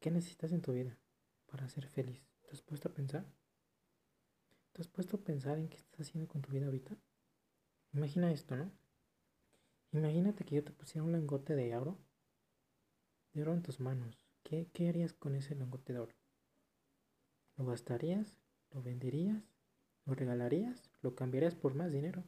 ¿Qué 0.00 0.12
necesitas 0.12 0.52
en 0.52 0.62
tu 0.62 0.72
vida 0.72 0.96
para 1.46 1.68
ser 1.68 1.88
feliz? 1.88 2.22
¿Te 2.42 2.52
has 2.52 2.62
puesto 2.62 2.88
a 2.88 2.94
pensar? 2.94 3.26
¿Te 4.72 4.82
has 4.82 4.88
puesto 4.88 5.16
a 5.16 5.20
pensar 5.20 5.58
en 5.58 5.68
qué 5.68 5.76
estás 5.76 6.06
haciendo 6.06 6.28
con 6.28 6.40
tu 6.40 6.52
vida 6.52 6.66
ahorita? 6.66 6.96
Imagina 7.92 8.30
esto, 8.30 8.56
¿no? 8.56 8.70
Imagínate 9.92 10.44
que 10.44 10.54
yo 10.54 10.62
te 10.62 10.70
pusiera 10.70 11.04
un 11.04 11.12
lingote 11.12 11.56
de 11.56 11.76
oro, 11.76 11.98
de 13.32 13.42
oro 13.42 13.54
en 13.54 13.62
tus 13.62 13.80
manos. 13.80 14.20
¿Qué, 14.44 14.68
qué 14.72 14.88
harías 14.88 15.12
con 15.12 15.34
ese 15.34 15.56
lingote 15.56 15.92
de 15.92 15.98
oro? 15.98 16.14
¿Lo 17.56 17.66
gastarías? 17.66 18.38
¿Lo 18.70 18.82
venderías? 18.82 19.42
¿Lo 20.04 20.14
regalarías? 20.14 20.92
¿Lo 21.02 21.16
cambiarías 21.16 21.56
por 21.56 21.74
más 21.74 21.90
dinero? 21.90 22.22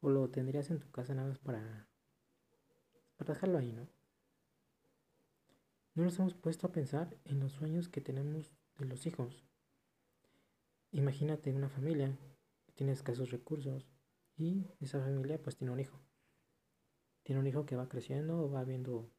¿O 0.00 0.08
lo 0.08 0.30
tendrías 0.30 0.70
en 0.70 0.78
tu 0.78 0.88
casa 0.92 1.14
nada 1.14 1.30
más 1.30 1.38
para, 1.38 1.88
para 3.16 3.34
dejarlo 3.34 3.58
ahí, 3.58 3.72
¿no? 3.72 3.88
No 5.94 6.04
nos 6.04 6.18
hemos 6.20 6.34
puesto 6.34 6.68
a 6.68 6.72
pensar 6.72 7.16
en 7.24 7.40
los 7.40 7.50
sueños 7.52 7.88
que 7.88 8.00
tenemos 8.00 8.52
de 8.78 8.86
los 8.86 9.06
hijos. 9.06 9.42
Imagínate 10.92 11.52
una 11.52 11.68
familia 11.68 12.16
que 12.64 12.72
tiene 12.72 12.92
escasos 12.92 13.32
recursos 13.32 13.88
y 14.36 14.68
esa 14.78 15.00
familia 15.00 15.42
pues 15.42 15.56
tiene 15.56 15.72
un 15.72 15.80
hijo. 15.80 16.00
Tiene 17.24 17.40
un 17.40 17.46
hijo 17.48 17.66
que 17.66 17.74
va 17.74 17.88
creciendo, 17.88 18.48
va 18.48 18.62
viendo, 18.62 19.10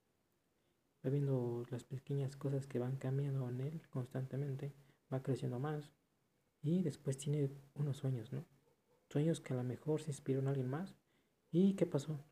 va 1.05 1.09
viendo 1.09 1.65
las 1.70 1.84
pequeñas 1.84 2.38
cosas 2.38 2.67
que 2.67 2.79
van 2.79 2.95
cambiando 2.95 3.49
en 3.49 3.59
él 3.59 3.81
constantemente, 3.90 4.73
va 5.13 5.21
creciendo 5.21 5.59
más 5.59 5.91
y 6.62 6.84
después 6.84 7.17
tiene 7.17 7.51
unos 7.73 7.98
sueños, 7.98 8.31
¿no? 8.31 8.45
Sueños 9.09 9.41
que 9.41 9.53
a 9.53 9.57
lo 9.57 9.63
mejor 9.63 10.01
se 10.01 10.12
inspiró 10.12 10.40
en 10.40 10.48
alguien 10.48 10.70
más. 10.70 10.95
¿Y 11.51 11.73
qué 11.73 11.85
pasó? 11.85 12.23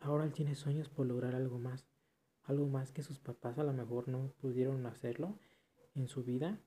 Ahora 0.00 0.24
él 0.24 0.32
tiene 0.32 0.56
sueños 0.56 0.88
por 0.88 1.06
lograr 1.06 1.36
algo 1.36 1.60
más 1.60 1.86
algo 2.44 2.66
más 2.66 2.92
que 2.92 3.02
sus 3.02 3.18
papás 3.18 3.58
a 3.58 3.64
lo 3.64 3.72
mejor 3.72 4.08
no 4.08 4.32
pudieron 4.40 4.86
hacerlo 4.86 5.38
en 5.94 6.08
su 6.08 6.24
vida. 6.24 6.58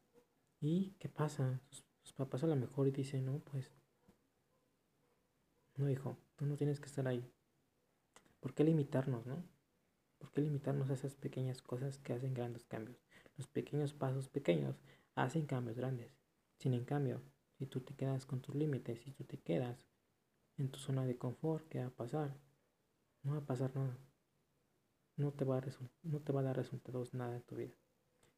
¿Y 0.59 0.95
qué 0.99 1.07
pasa? 1.07 1.61
Sus, 1.69 2.13
papás 2.13 2.43
a 2.43 2.47
lo 2.47 2.55
mejor 2.55 2.91
dicen, 2.91 3.25
no, 3.25 3.39
pues, 3.39 3.71
no 5.75 5.89
hijo, 5.89 6.17
tú 6.35 6.45
no 6.45 6.55
tienes 6.55 6.79
que 6.79 6.87
estar 6.87 7.07
ahí. 7.07 7.29
¿Por 8.39 8.55
qué 8.55 8.63
limitarnos, 8.63 9.27
no? 9.27 9.43
¿Por 10.17 10.31
qué 10.31 10.41
limitarnos 10.41 10.89
a 10.89 10.93
esas 10.93 11.13
pequeñas 11.15 11.61
cosas 11.61 11.99
que 11.99 12.13
hacen 12.13 12.33
grandes 12.33 12.65
cambios? 12.65 12.97
Los 13.35 13.47
pequeños 13.47 13.93
pasos 13.93 14.29
pequeños 14.29 14.79
hacen 15.13 15.45
cambios 15.45 15.77
grandes. 15.77 16.17
Sin 16.57 16.73
en 16.73 16.85
cambio, 16.85 17.21
si 17.59 17.67
tú 17.67 17.81
te 17.81 17.93
quedas 17.93 18.25
con 18.25 18.41
tus 18.41 18.55
límites, 18.55 19.01
si 19.01 19.11
tú 19.11 19.25
te 19.25 19.37
quedas 19.37 19.85
en 20.57 20.71
tu 20.71 20.79
zona 20.79 21.05
de 21.05 21.17
confort, 21.17 21.67
¿qué 21.67 21.79
va 21.79 21.87
a 21.87 21.91
pasar? 21.91 22.35
No 23.21 23.33
va 23.33 23.39
a 23.39 23.45
pasar 23.45 23.75
nada 23.75 24.06
no 25.17 25.31
te, 25.33 25.45
va 25.45 25.57
a 25.57 25.63
no 26.03 26.19
te 26.19 26.31
va 26.31 26.41
a 26.41 26.43
dar 26.43 26.55
resultados 26.55 27.13
nada 27.13 27.35
en 27.35 27.41
tu 27.41 27.55
vida. 27.55 27.73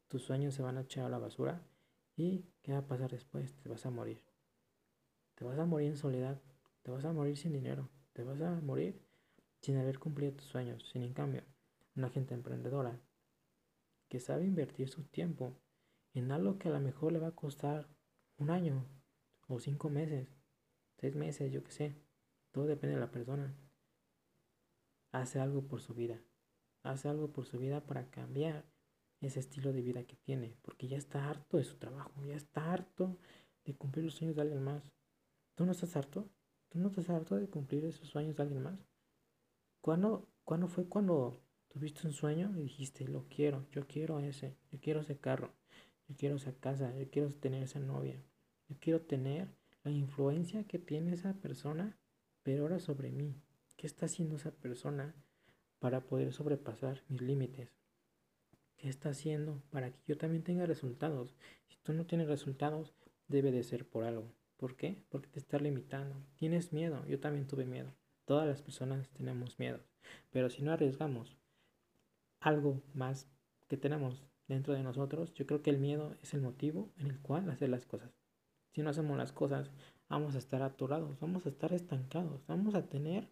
Tus 0.08 0.22
sueños 0.22 0.54
se 0.54 0.62
van 0.62 0.78
a 0.78 0.82
echar 0.82 1.04
a 1.04 1.10
la 1.10 1.18
basura 1.18 1.62
y 2.16 2.46
¿qué 2.62 2.72
va 2.72 2.78
a 2.78 2.86
pasar 2.86 3.10
después? 3.10 3.54
Te 3.62 3.68
vas 3.68 3.84
a 3.84 3.90
morir. 3.90 4.24
Te 5.34 5.44
vas 5.44 5.58
a 5.58 5.66
morir 5.66 5.88
en 5.88 5.96
soledad, 5.96 6.40
te 6.82 6.90
vas 6.90 7.04
a 7.04 7.12
morir 7.12 7.36
sin 7.36 7.52
dinero, 7.52 7.88
te 8.14 8.24
vas 8.24 8.40
a 8.40 8.60
morir 8.62 9.00
sin 9.60 9.76
haber 9.76 9.98
cumplido 9.98 10.32
tus 10.32 10.46
sueños. 10.46 10.88
Sin 10.90 11.02
en 11.02 11.12
cambio, 11.12 11.44
una 11.94 12.08
gente 12.08 12.34
emprendedora 12.34 12.98
que 14.08 14.18
sabe 14.18 14.46
invertir 14.46 14.88
su 14.88 15.04
tiempo 15.04 15.54
en 16.14 16.32
algo 16.32 16.58
que 16.58 16.68
a 16.68 16.72
lo 16.72 16.80
mejor 16.80 17.12
le 17.12 17.20
va 17.20 17.28
a 17.28 17.36
costar 17.36 17.88
un 18.38 18.50
año 18.50 18.86
o 19.48 19.60
cinco 19.60 19.90
meses, 19.90 20.34
seis 20.96 21.14
meses, 21.14 21.52
yo 21.52 21.62
qué 21.62 21.72
sé. 21.72 22.02
Todo 22.52 22.64
depende 22.64 22.94
de 22.94 23.00
la 23.00 23.10
persona. 23.12 23.54
Hace 25.12 25.40
algo 25.40 25.68
por 25.68 25.80
su 25.80 25.94
vida 25.94 26.20
hace 26.82 27.08
algo 27.08 27.32
por 27.32 27.46
su 27.46 27.58
vida 27.58 27.86
para 27.86 28.10
cambiar 28.10 28.64
ese 29.20 29.40
estilo 29.40 29.72
de 29.72 29.82
vida 29.82 30.04
que 30.04 30.16
tiene, 30.16 30.56
porque 30.62 30.88
ya 30.88 30.96
está 30.96 31.28
harto 31.28 31.58
de 31.58 31.64
su 31.64 31.76
trabajo, 31.76 32.24
ya 32.24 32.36
está 32.36 32.72
harto 32.72 33.18
de 33.64 33.74
cumplir 33.74 34.06
los 34.06 34.14
sueños 34.14 34.36
de 34.36 34.42
alguien 34.42 34.62
más. 34.62 34.90
¿Tú 35.54 35.66
no 35.66 35.72
estás 35.72 35.96
harto? 35.96 36.30
¿Tú 36.70 36.78
no 36.78 36.88
estás 36.88 37.10
harto 37.10 37.36
de 37.36 37.48
cumplir 37.48 37.84
esos 37.84 38.08
sueños 38.08 38.36
de 38.36 38.42
alguien 38.42 38.62
más? 38.62 38.86
¿Cuándo, 39.80 40.28
¿Cuándo 40.44 40.68
fue 40.68 40.88
cuando 40.88 41.42
tuviste 41.68 42.06
un 42.06 42.12
sueño 42.12 42.52
y 42.56 42.62
dijiste, 42.62 43.06
lo 43.06 43.26
quiero, 43.28 43.66
yo 43.72 43.86
quiero 43.86 44.20
ese, 44.20 44.56
yo 44.70 44.80
quiero 44.80 45.00
ese 45.00 45.18
carro, 45.18 45.52
yo 46.08 46.16
quiero 46.16 46.36
esa 46.36 46.52
casa, 46.52 46.96
yo 46.96 47.10
quiero 47.10 47.28
tener 47.30 47.62
esa 47.62 47.80
novia, 47.80 48.22
yo 48.68 48.76
quiero 48.80 49.02
tener 49.02 49.48
la 49.82 49.90
influencia 49.90 50.64
que 50.64 50.78
tiene 50.78 51.12
esa 51.12 51.34
persona, 51.34 51.98
pero 52.42 52.62
ahora 52.62 52.78
sobre 52.78 53.10
mí? 53.10 53.40
¿Qué 53.76 53.86
está 53.86 54.06
haciendo 54.06 54.36
esa 54.36 54.50
persona? 54.50 55.14
Para 55.80 56.02
poder 56.02 56.32
sobrepasar 56.32 57.02
mis 57.08 57.20
límites. 57.22 57.74
¿Qué 58.76 58.88
está 58.88 59.10
haciendo 59.10 59.60
para 59.70 59.90
que 59.90 60.00
yo 60.06 60.16
también 60.16 60.44
tenga 60.44 60.64
resultados? 60.66 61.34
Si 61.66 61.76
tú 61.82 61.92
no 61.92 62.06
tienes 62.06 62.28
resultados, 62.28 62.94
debe 63.26 63.50
de 63.50 63.62
ser 63.64 63.88
por 63.88 64.04
algo. 64.04 64.32
¿Por 64.56 64.76
qué? 64.76 65.02
Porque 65.08 65.28
te 65.28 65.38
está 65.38 65.58
limitando. 65.58 66.14
Tienes 66.36 66.72
miedo. 66.72 67.04
Yo 67.06 67.18
también 67.18 67.46
tuve 67.46 67.64
miedo. 67.64 67.92
Todas 68.26 68.46
las 68.46 68.62
personas 68.62 69.08
tenemos 69.10 69.58
miedo. 69.58 69.80
Pero 70.30 70.50
si 70.50 70.62
no 70.62 70.72
arriesgamos 70.72 71.36
algo 72.40 72.82
más 72.94 73.28
que 73.68 73.76
tenemos 73.76 74.22
dentro 74.48 74.74
de 74.74 74.82
nosotros, 74.82 75.32
yo 75.34 75.46
creo 75.46 75.62
que 75.62 75.70
el 75.70 75.78
miedo 75.78 76.16
es 76.22 76.34
el 76.34 76.40
motivo 76.40 76.90
en 76.98 77.10
el 77.10 77.20
cual 77.20 77.48
hacer 77.50 77.70
las 77.70 77.86
cosas. 77.86 78.10
Si 78.72 78.82
no 78.82 78.90
hacemos 78.90 79.16
las 79.16 79.32
cosas, 79.32 79.70
vamos 80.08 80.34
a 80.34 80.38
estar 80.38 80.62
atorados, 80.62 81.18
vamos 81.20 81.46
a 81.46 81.48
estar 81.48 81.72
estancados, 81.72 82.46
vamos 82.46 82.74
a 82.74 82.88
tener 82.88 83.28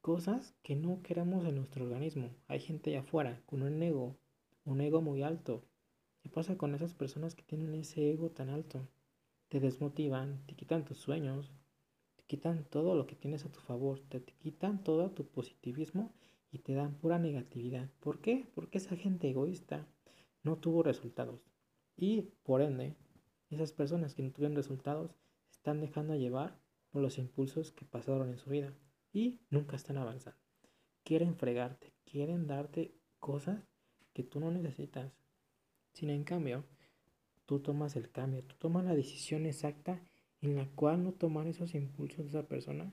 cosas 0.00 0.54
que 0.62 0.76
no 0.76 1.02
queramos 1.02 1.44
en 1.44 1.56
nuestro 1.56 1.84
organismo. 1.84 2.34
Hay 2.48 2.60
gente 2.60 2.90
allá 2.90 3.00
afuera 3.00 3.42
con 3.44 3.62
un 3.62 3.82
ego, 3.82 4.16
un 4.64 4.80
ego 4.80 5.02
muy 5.02 5.22
alto. 5.22 5.66
¿Qué 6.22 6.30
pasa 6.30 6.56
con 6.56 6.74
esas 6.74 6.94
personas 6.94 7.34
que 7.34 7.42
tienen 7.42 7.74
ese 7.74 8.10
ego 8.10 8.30
tan 8.30 8.48
alto? 8.48 8.88
Te 9.48 9.60
desmotivan, 9.60 10.46
te 10.46 10.54
quitan 10.54 10.86
tus 10.86 10.98
sueños, 10.98 11.52
te 12.16 12.24
quitan 12.24 12.64
todo 12.64 12.94
lo 12.94 13.06
que 13.06 13.14
tienes 13.14 13.44
a 13.44 13.52
tu 13.52 13.60
favor, 13.60 14.00
te, 14.08 14.22
quitan 14.22 14.82
todo 14.82 15.10
tu 15.10 15.26
positivismo 15.26 16.14
y 16.50 16.60
te 16.60 16.72
dan 16.72 16.94
pura 16.94 17.18
negatividad. 17.18 17.90
¿Por 18.00 18.20
qué? 18.20 18.50
Porque 18.54 18.78
esa 18.78 18.96
gente 18.96 19.28
egoísta 19.28 19.86
no 20.42 20.56
tuvo 20.56 20.82
resultados. 20.82 21.42
Y 21.96 22.22
por 22.42 22.62
ende, 22.62 22.96
esas 23.50 23.72
personas 23.72 24.14
que 24.14 24.22
no 24.22 24.30
tuvieron 24.30 24.56
resultados 24.56 25.14
están 25.50 25.80
dejando 25.80 26.16
llevar 26.16 26.58
por 26.90 27.02
los 27.02 27.18
impulsos 27.18 27.70
que 27.72 27.84
pasaron 27.84 28.30
en 28.30 28.38
su 28.38 28.48
vida 28.48 28.74
y 29.12 29.40
nunca 29.50 29.76
están 29.76 29.98
avanzando. 29.98 30.40
Quieren 31.02 31.36
fregarte, 31.36 31.92
quieren 32.04 32.46
darte 32.46 32.94
cosas 33.18 33.60
que 34.12 34.22
tú 34.22 34.40
no 34.40 34.50
necesitas. 34.50 35.12
Sin 35.92 36.10
en 36.10 36.24
cambio, 36.24 36.64
tú 37.46 37.60
tomas 37.60 37.96
el 37.96 38.10
cambio, 38.10 38.44
tú 38.44 38.56
tomas 38.56 38.84
la 38.84 38.94
decisión 38.94 39.46
exacta 39.46 40.00
en 40.40 40.56
la 40.56 40.66
cual 40.70 41.02
no 41.02 41.12
tomar 41.12 41.46
esos 41.46 41.74
impulsos 41.74 42.18
de 42.18 42.28
esa 42.28 42.48
persona 42.48 42.92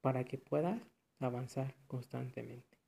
para 0.00 0.24
que 0.24 0.38
puedas 0.38 0.80
avanzar 1.18 1.74
constantemente. 1.86 2.78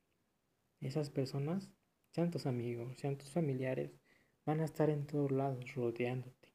Esas 0.80 1.10
personas, 1.10 1.70
sean 2.10 2.30
tus 2.30 2.46
amigos, 2.46 2.96
sean 2.98 3.16
tus 3.16 3.30
familiares, 3.30 3.92
van 4.44 4.60
a 4.60 4.64
estar 4.64 4.90
en 4.90 5.06
todos 5.06 5.30
lados 5.30 5.75
rodeándote 5.75 6.52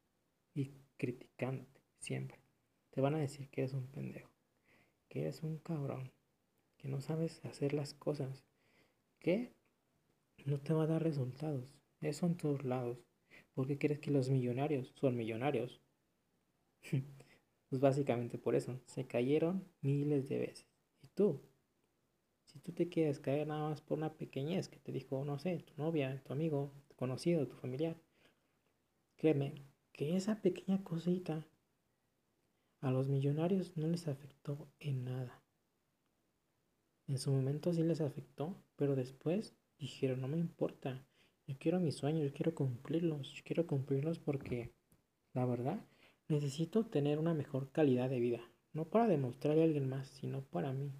y 0.54 0.72
criticándote 0.98 1.82
siempre. 2.00 2.40
Te 2.92 3.02
van 3.02 3.16
a 3.16 3.20
decir 3.20 3.50
que 3.50 3.62
eres 3.62 3.74
un 3.74 3.88
pendejo 3.88 4.33
que 5.14 5.22
eres 5.22 5.44
un 5.44 5.60
cabrón, 5.60 6.12
que 6.76 6.88
no 6.88 7.00
sabes 7.00 7.46
hacer 7.46 7.74
las 7.74 7.94
cosas, 7.94 8.44
que 9.20 9.54
no 10.44 10.60
te 10.60 10.74
va 10.74 10.86
a 10.86 10.88
dar 10.88 11.04
resultados. 11.04 11.70
Eso 12.02 12.26
en 12.26 12.36
todos 12.36 12.64
lados. 12.64 12.98
¿Por 13.54 13.68
qué 13.68 13.78
crees 13.78 14.00
que 14.00 14.10
los 14.10 14.32
millonarios 14.32 14.92
son 14.96 15.16
millonarios? 15.16 15.84
pues 17.70 17.80
básicamente 17.80 18.40
por 18.40 18.56
eso. 18.56 18.82
Se 18.88 19.06
cayeron 19.06 19.64
miles 19.82 20.28
de 20.30 20.40
veces. 20.40 20.66
¿Y 21.04 21.08
tú? 21.10 21.40
Si 22.46 22.58
tú 22.58 22.72
te 22.72 22.90
quieres 22.90 23.20
caer 23.20 23.46
nada 23.46 23.70
más 23.70 23.82
por 23.82 24.00
una 24.00 24.16
pequeñez 24.16 24.68
que 24.68 24.80
te 24.80 24.92
dijo, 24.92 25.24
no 25.26 25.38
sé, 25.38 25.60
tu 25.60 25.80
novia, 25.80 26.24
tu 26.24 26.34
amigo, 26.34 26.74
tu 26.88 26.96
conocido, 26.96 27.48
tu 27.48 27.56
familiar, 27.56 27.96
créeme 29.16 29.54
que 29.92 30.16
esa 30.16 30.42
pequeña 30.42 30.84
cosita 30.84 31.46
a 32.84 32.92
los 32.92 33.08
millonarios 33.08 33.78
no 33.78 33.88
les 33.88 34.10
afectó 34.10 34.70
en 34.78 35.06
nada. 35.06 35.42
En 37.08 37.18
su 37.18 37.32
momento 37.32 37.72
sí 37.72 37.82
les 37.82 38.02
afectó, 38.02 38.62
pero 38.76 38.98
después 38.98 39.56
dijeron, 39.78 40.20
no 40.20 40.28
me 40.28 40.38
importa, 40.38 41.08
yo 41.48 41.56
quiero 41.58 41.80
mis 41.80 41.96
sueños, 41.96 42.26
yo 42.26 42.34
quiero 42.34 42.54
cumplirlos, 42.54 43.32
yo 43.32 43.42
quiero 43.46 43.68
cumplirlos 43.68 44.20
porque, 44.20 44.74
la 45.34 45.46
verdad, 45.46 45.88
necesito 46.28 46.86
tener 46.86 47.20
una 47.20 47.34
mejor 47.34 47.72
calidad 47.72 48.10
de 48.10 48.20
vida, 48.20 48.42
no 48.74 48.90
para 48.90 49.08
demostrarle 49.08 49.62
a 49.62 49.66
alguien 49.66 49.88
más, 49.88 50.10
sino 50.10 50.44
para 50.44 50.74
mí, 50.74 50.92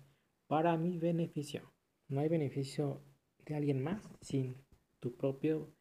para 0.48 0.78
mi 0.78 0.98
beneficio. 0.98 1.74
No 2.08 2.22
hay 2.22 2.30
beneficio 2.30 3.04
de 3.46 3.56
alguien 3.56 3.84
más 3.84 4.10
sin 4.22 4.56
tu 5.02 5.18
propio, 5.18 5.76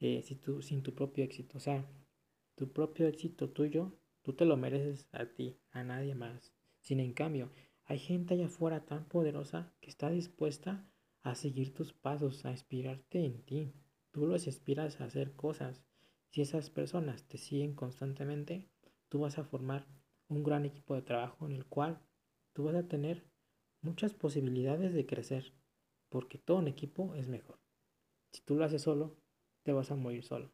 eh, 0.00 0.22
sin 0.22 0.82
tu 0.82 0.94
propio 0.94 1.24
éxito, 1.24 1.56
o 1.56 1.60
sea, 1.60 1.90
tu 2.56 2.70
propio 2.70 3.08
éxito 3.08 3.48
tuyo 3.48 3.98
Tú 4.26 4.32
te 4.32 4.44
lo 4.44 4.56
mereces 4.56 5.06
a 5.12 5.26
ti, 5.26 5.56
a 5.70 5.84
nadie 5.84 6.16
más. 6.16 6.52
Sin 6.80 6.98
en 6.98 7.12
cambio, 7.12 7.52
hay 7.84 8.00
gente 8.00 8.34
allá 8.34 8.46
afuera 8.46 8.84
tan 8.84 9.04
poderosa 9.04 9.72
que 9.80 9.88
está 9.88 10.10
dispuesta 10.10 10.84
a 11.22 11.36
seguir 11.36 11.72
tus 11.74 11.92
pasos, 11.92 12.44
a 12.44 12.50
inspirarte 12.50 13.24
en 13.24 13.44
ti. 13.44 13.72
tú 14.10 14.26
los 14.26 14.48
inspiras 14.48 15.00
a 15.00 15.04
hacer 15.04 15.36
cosas. 15.36 15.84
Si 16.30 16.42
esas 16.42 16.70
personas 16.70 17.22
te 17.28 17.38
siguen 17.38 17.76
constantemente, 17.76 18.68
tú 19.08 19.20
vas 19.20 19.38
a 19.38 19.44
formar 19.44 19.86
un 20.26 20.42
gran 20.42 20.64
equipo 20.64 20.96
de 20.96 21.02
trabajo 21.02 21.46
en 21.46 21.52
el 21.52 21.64
cual 21.64 22.00
tú 22.52 22.64
vas 22.64 22.74
a 22.74 22.88
tener 22.88 23.30
muchas 23.80 24.12
posibilidades 24.12 24.92
de 24.92 25.06
crecer, 25.06 25.52
porque 26.08 26.36
todo 26.36 26.56
un 26.56 26.66
equipo 26.66 27.14
es 27.14 27.28
mejor. 27.28 27.60
Si 28.32 28.42
tú 28.42 28.56
lo 28.56 28.64
haces 28.64 28.82
solo, 28.82 29.16
te 29.62 29.72
vas 29.72 29.92
a 29.92 29.94
morir 29.94 30.24
solo. 30.24 30.50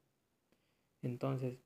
Entonces, 1.00 1.64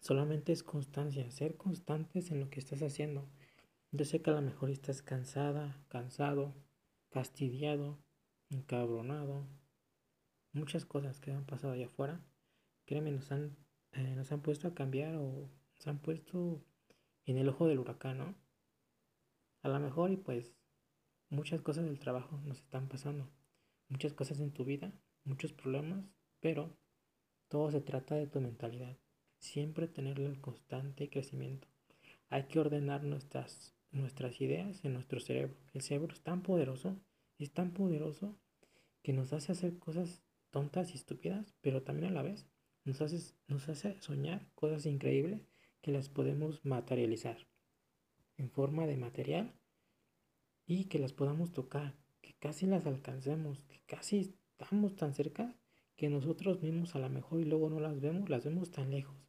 solamente 0.00 0.52
es 0.52 0.62
constancia, 0.62 1.30
ser 1.30 1.56
constantes 1.56 2.30
en 2.30 2.40
lo 2.40 2.50
que 2.50 2.60
estás 2.60 2.82
haciendo. 2.82 3.28
Yo 3.90 4.04
sé 4.04 4.20
que 4.20 4.30
a 4.30 4.34
lo 4.34 4.42
mejor 4.42 4.70
estás 4.70 5.02
cansada, 5.02 5.82
cansado, 5.88 6.54
fastidiado, 7.10 7.98
encabronado, 8.50 9.46
muchas 10.52 10.84
cosas 10.84 11.20
que 11.20 11.32
han 11.32 11.44
pasado 11.44 11.72
allá 11.72 11.86
afuera, 11.86 12.20
créeme, 12.84 13.10
nos 13.10 13.30
han, 13.32 13.56
eh, 13.92 14.14
nos 14.14 14.30
han 14.32 14.42
puesto 14.42 14.68
a 14.68 14.74
cambiar 14.74 15.16
o 15.16 15.50
nos 15.76 15.86
han 15.86 15.98
puesto 15.98 16.64
en 17.24 17.38
el 17.38 17.48
ojo 17.48 17.66
del 17.66 17.78
huracán, 17.78 18.18
¿no? 18.18 18.34
A 19.62 19.68
lo 19.68 19.80
mejor 19.80 20.10
y 20.10 20.16
pues 20.16 20.54
muchas 21.28 21.60
cosas 21.62 21.84
del 21.84 21.98
trabajo 21.98 22.40
nos 22.44 22.58
están 22.58 22.88
pasando, 22.88 23.30
muchas 23.88 24.12
cosas 24.12 24.40
en 24.40 24.52
tu 24.52 24.64
vida, 24.64 24.92
muchos 25.24 25.52
problemas, 25.52 26.04
pero 26.40 26.76
todo 27.48 27.70
se 27.70 27.80
trata 27.80 28.14
de 28.14 28.26
tu 28.26 28.40
mentalidad. 28.40 28.96
Siempre 29.38 29.88
tenerle 29.88 30.26
el 30.26 30.40
constante 30.40 31.08
crecimiento. 31.10 31.68
Hay 32.28 32.44
que 32.44 32.60
ordenar 32.60 33.04
nuestras, 33.04 33.74
nuestras 33.90 34.40
ideas 34.40 34.84
en 34.84 34.94
nuestro 34.94 35.20
cerebro. 35.20 35.56
El 35.72 35.82
cerebro 35.82 36.12
es 36.12 36.22
tan 36.22 36.42
poderoso, 36.42 37.00
es 37.38 37.52
tan 37.52 37.72
poderoso 37.72 38.36
que 39.02 39.12
nos 39.12 39.32
hace 39.32 39.52
hacer 39.52 39.78
cosas 39.78 40.22
tontas 40.50 40.92
y 40.92 40.96
estúpidas, 40.96 41.54
pero 41.60 41.82
también 41.82 42.08
a 42.08 42.14
la 42.14 42.22
vez 42.22 42.46
nos 42.84 43.00
hace, 43.00 43.34
nos 43.46 43.68
hace 43.68 44.00
soñar 44.00 44.46
cosas 44.54 44.86
increíbles 44.86 45.48
que 45.80 45.92
las 45.92 46.08
podemos 46.08 46.64
materializar 46.64 47.38
en 48.36 48.50
forma 48.50 48.86
de 48.86 48.96
material 48.96 49.52
y 50.66 50.84
que 50.84 50.98
las 50.98 51.12
podamos 51.12 51.52
tocar, 51.52 51.94
que 52.20 52.34
casi 52.34 52.66
las 52.66 52.86
alcancemos, 52.86 53.62
que 53.62 53.80
casi 53.86 54.34
estamos 54.58 54.96
tan 54.96 55.14
cerca 55.14 55.54
que 55.96 56.08
nosotros 56.08 56.62
mismos 56.62 56.94
a 56.94 56.98
lo 56.98 57.08
mejor 57.08 57.40
y 57.40 57.44
luego 57.44 57.70
no 57.70 57.80
las 57.80 58.00
vemos, 58.00 58.28
las 58.28 58.44
vemos 58.44 58.70
tan 58.70 58.90
lejos, 58.90 59.27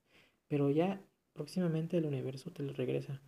pero 0.50 0.70
ya 0.70 1.02
próximamente 1.32 1.98
el 1.98 2.06
universo 2.06 2.52
te 2.52 2.64
lo 2.64 2.74
regresa, 2.74 3.22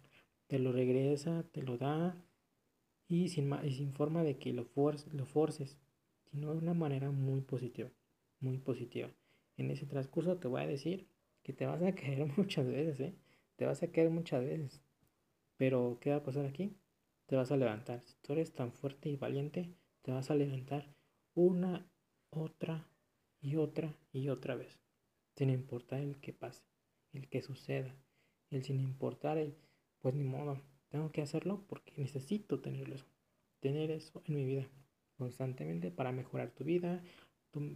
te 0.47 0.59
lo 0.59 0.73
regresa, 0.73 1.45
te 1.53 1.63
lo 1.63 1.77
da 1.77 2.21
y 3.07 3.29
sin, 3.29 3.53
y 3.63 3.71
sin 3.71 3.93
forma 3.93 4.23
de 4.23 4.37
que 4.37 4.51
lo, 4.51 4.67
lo 5.13 5.25
forces, 5.25 5.77
sino 6.29 6.51
de 6.51 6.57
una 6.57 6.73
manera 6.73 7.11
muy 7.11 7.41
positiva, 7.41 7.89
muy 8.41 8.57
positiva. 8.57 9.09
En 9.55 9.71
ese 9.71 9.85
transcurso 9.85 10.37
te 10.37 10.49
voy 10.49 10.61
a 10.61 10.67
decir 10.67 11.07
que 11.43 11.53
te 11.53 11.65
vas 11.65 11.81
a 11.81 11.93
caer 11.95 12.25
muchas 12.37 12.67
veces, 12.67 12.99
¿eh? 12.99 13.15
Te 13.55 13.65
vas 13.65 13.83
a 13.83 13.91
caer 13.91 14.09
muchas 14.09 14.43
veces. 14.43 14.81
Pero, 15.57 15.99
¿qué 16.01 16.09
va 16.09 16.17
a 16.17 16.23
pasar 16.23 16.45
aquí? 16.45 16.75
Te 17.27 17.35
vas 17.35 17.51
a 17.51 17.57
levantar. 17.57 18.01
Si 18.01 18.15
tú 18.21 18.33
eres 18.33 18.53
tan 18.53 18.73
fuerte 18.73 19.09
y 19.09 19.15
valiente, 19.15 19.75
te 20.01 20.11
vas 20.11 20.31
a 20.31 20.35
levantar 20.35 20.95
una, 21.35 21.87
otra 22.29 22.87
y 23.39 23.57
otra 23.57 23.95
y 24.11 24.29
otra 24.29 24.55
vez. 24.55 24.79
Sin 25.35 25.49
importar 25.49 25.99
el 25.99 26.19
que 26.19 26.33
pase, 26.33 26.63
el 27.13 27.27
que 27.29 27.41
suceda, 27.41 27.95
el 28.49 28.63
sin 28.63 28.79
importar 28.79 29.37
el, 29.37 29.55
pues 29.99 30.15
ni 30.15 30.23
modo, 30.23 30.61
tengo 30.89 31.11
que 31.11 31.21
hacerlo 31.21 31.63
porque 31.67 31.93
necesito 31.97 32.59
tenerlo 32.59 32.95
eso, 32.95 33.07
tener 33.59 33.91
eso 33.91 34.21
en 34.25 34.35
mi 34.35 34.45
vida 34.45 34.67
constantemente 35.17 35.91
para 35.91 36.11
mejorar 36.11 36.49
tu 36.51 36.63
vida, 36.63 37.03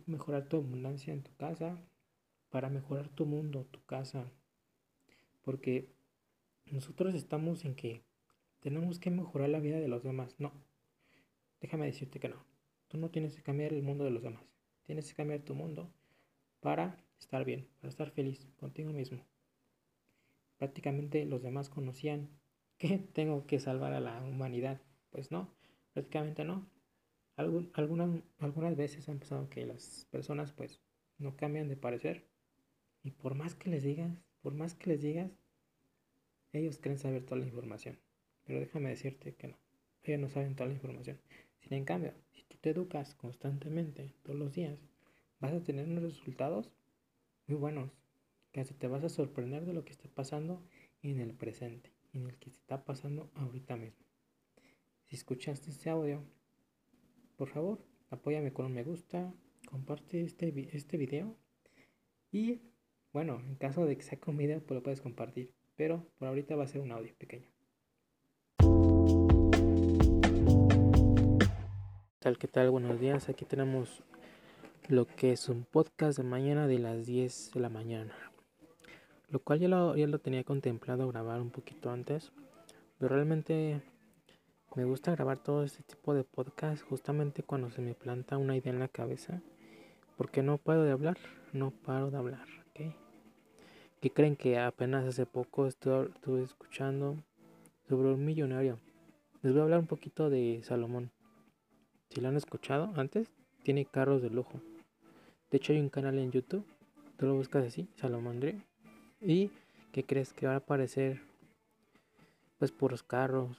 mejorar 0.08 0.48
tu 0.48 0.58
abundancia 0.58 1.14
en 1.14 1.22
tu 1.22 1.36
casa, 1.36 1.78
para 2.50 2.70
mejorar 2.70 3.10
tu 3.10 3.26
mundo, 3.26 3.68
tu 3.70 3.84
casa. 3.86 4.32
Porque 5.44 5.94
nosotros 6.66 7.14
estamos 7.14 7.66
en 7.66 7.76
que 7.76 8.02
tenemos 8.62 8.98
que 8.98 9.12
mejorar 9.12 9.50
la 9.50 9.60
vida 9.60 9.80
de 9.80 9.88
los 9.88 10.02
demás. 10.02 10.36
No, 10.40 10.54
déjame 11.62 11.86
decirte 11.86 12.20
que 12.20 12.30
no. 12.30 12.44
Tú 12.88 12.98
no 12.98 13.12
tienes 13.12 13.36
que 13.36 13.44
cambiar 13.44 13.74
el 13.74 13.84
mundo 13.84 14.06
de 14.06 14.12
los 14.12 14.24
demás. 14.24 14.44
Tienes 14.86 15.08
que 15.08 15.16
cambiar 15.16 15.42
tu 15.42 15.54
mundo 15.54 15.92
para 16.62 17.05
estar 17.20 17.46
bien, 17.46 17.68
para 17.80 17.90
estar 17.90 18.12
feliz 18.12 18.48
contigo 18.58 18.92
mismo. 18.92 19.26
Prácticamente 20.58 21.26
los 21.26 21.42
demás 21.42 21.70
conocían 21.70 22.30
que 22.78 22.98
tengo 22.98 23.46
que 23.46 23.60
salvar 23.60 23.94
a 23.94 24.00
la 24.00 24.22
humanidad. 24.22 24.82
Pues 25.10 25.32
no, 25.32 25.50
prácticamente 25.94 26.44
no 26.44 26.68
algunas, 27.38 28.22
algunas 28.40 28.76
veces 28.76 29.10
han 29.10 29.20
pasado 29.20 29.50
que 29.50 29.66
las 29.66 30.08
personas 30.10 30.54
pues 30.54 30.80
no 31.18 31.36
cambian 31.36 31.68
de 31.68 31.76
parecer 31.76 32.26
y 33.04 33.12
por 33.12 33.36
más 33.36 33.56
que 33.56 33.70
les 33.70 33.84
digas, 33.84 34.12
por 34.42 34.54
más 34.54 34.74
que 34.74 34.90
les 34.90 35.02
digas, 35.02 35.32
ellos 36.54 36.80
creen 36.80 36.98
saber 36.98 37.26
toda 37.26 37.38
la 37.38 37.46
información. 37.46 38.00
Pero 38.46 38.60
déjame 38.60 38.90
decirte 38.90 39.36
que 39.36 39.50
no, 39.50 39.58
ellos 40.04 40.22
no 40.22 40.30
saben 40.30 40.56
toda 40.56 40.68
la 40.68 40.76
información. 40.76 41.20
Sin 41.60 41.74
en 41.74 41.86
cambio, 41.86 42.14
si 42.32 42.44
tú 42.44 42.58
te 42.58 42.70
educas 42.70 43.16
constantemente, 43.16 44.14
todos 44.24 44.40
los 44.40 44.54
días, 44.54 44.80
vas 45.40 45.54
a 45.54 45.64
tener 45.64 45.88
unos 45.88 46.04
resultados 46.04 46.72
muy 47.48 47.58
buenos, 47.58 47.92
que 48.52 48.64
te 48.64 48.88
vas 48.88 49.04
a 49.04 49.10
sorprender 49.10 49.66
de 49.66 49.74
lo 49.74 49.86
que 49.86 49.92
está 49.92 50.10
pasando 50.10 50.64
en 51.02 51.20
el 51.20 51.34
presente, 51.34 51.92
en 52.14 52.26
el 52.28 52.38
que 52.38 52.50
se 52.50 52.58
está 52.58 52.86
pasando 52.86 53.30
ahorita 53.36 53.76
mismo. 53.76 54.04
Si 55.04 55.16
escuchaste 55.16 55.70
este 55.70 55.90
audio, 55.90 56.24
por 57.38 57.50
favor, 57.50 57.86
apóyame 58.10 58.52
con 58.52 58.66
un 58.66 58.74
me 58.74 58.84
gusta, 58.84 59.34
comparte 59.70 60.24
este, 60.24 60.54
este 60.76 60.98
video 60.98 61.36
y 62.32 62.62
bueno, 63.14 63.40
en 63.40 63.56
caso 63.56 63.86
de 63.86 63.96
que 63.96 64.04
sea 64.04 64.20
un 64.26 64.38
video, 64.38 64.62
pues 64.62 64.76
lo 64.76 64.84
puedes 64.84 65.02
compartir, 65.02 65.54
pero 65.76 66.08
por 66.18 66.28
ahorita 66.28 66.56
va 66.56 66.64
a 66.64 66.68
ser 66.68 66.82
un 66.82 66.92
audio 66.92 67.14
pequeño. 67.16 67.48
¿qué 72.40 72.48
tal? 72.48 72.72
Buenos 72.72 73.00
días. 73.00 73.30
Aquí 73.30 73.46
tenemos 73.46 74.04
lo 74.90 75.08
que 75.08 75.32
es 75.32 75.50
un 75.50 75.64
podcast 75.64 76.18
de 76.18 76.24
mañana 76.24 76.68
de 76.68 76.78
las 76.78 77.06
10 77.06 77.52
de 77.54 77.60
la 77.60 77.70
mañana. 77.70 78.14
Lo 79.30 79.40
cual 79.40 79.60
ya 79.60 79.68
lo, 79.68 79.96
lo 79.96 80.20
tenía 80.20 80.44
contemplado 80.44 81.08
grabar 81.08 81.42
un 81.42 81.50
poquito 81.50 81.90
antes. 81.90 82.32
Pero 83.00 83.16
realmente 83.16 83.82
me 84.76 84.86
gusta 84.86 85.12
grabar 85.12 85.40
todo 85.40 85.64
este 85.64 85.82
tipo 85.84 86.14
de 86.14 86.24
podcast 86.24 86.84
justamente 86.84 87.42
cuando 87.42 87.72
se 87.72 87.82
me 87.82 87.96
planta 87.96 88.38
una 88.38 88.56
idea 88.56 88.74
en 88.74 88.80
la 88.80 88.88
cabeza. 88.88 89.42
Porque 90.18 90.44
no 90.44 90.58
paro 90.58 90.84
de 90.84 90.92
hablar, 90.92 91.18
no 91.52 91.72
paro 91.72 92.12
de 92.12 92.18
hablar. 92.18 92.48
¿okay? 92.70 92.96
¿Qué 94.02 94.12
creen 94.12 94.36
que 94.36 94.60
apenas 94.60 95.06
hace 95.06 95.26
poco 95.26 95.66
estuve, 95.66 96.10
estuve 96.14 96.44
escuchando 96.44 97.18
sobre 97.90 98.14
un 98.14 98.24
millonario? 98.24 98.80
Les 99.42 99.52
voy 99.52 99.62
a 99.62 99.64
hablar 99.64 99.80
un 99.80 99.88
poquito 99.88 100.30
de 100.30 100.62
Salomón. 100.64 101.12
Si 102.10 102.22
lo 102.22 102.30
han 102.30 102.38
escuchado 102.38 102.94
antes, 102.96 103.32
tiene 103.64 103.86
carros 103.86 104.22
de 104.22 104.30
lujo. 104.30 104.62
De 105.52 105.58
hecho 105.58 105.74
hay 105.74 105.80
un 105.80 105.90
canal 105.90 106.18
en 106.18 106.32
YouTube, 106.32 106.66
tú 107.18 107.28
lo 107.28 107.36
buscas 107.36 107.66
así, 107.66 107.88
Salomón 107.96 108.40
Dream. 108.40 108.64
Y 109.22 109.52
¿qué 109.92 110.04
crees 110.04 110.34
que 110.34 110.48
va 110.48 110.54
a 110.54 110.58
aparecer? 110.58 111.22
Pues 112.58 112.72
puros 112.72 113.04
carros, 113.04 113.58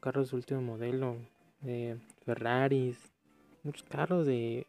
carros 0.00 0.30
de 0.30 0.36
último 0.36 0.60
modelo, 0.60 1.16
de 1.60 1.96
Ferraris, 2.24 2.98
muchos 3.62 3.84
carros 3.84 4.26
de 4.26 4.66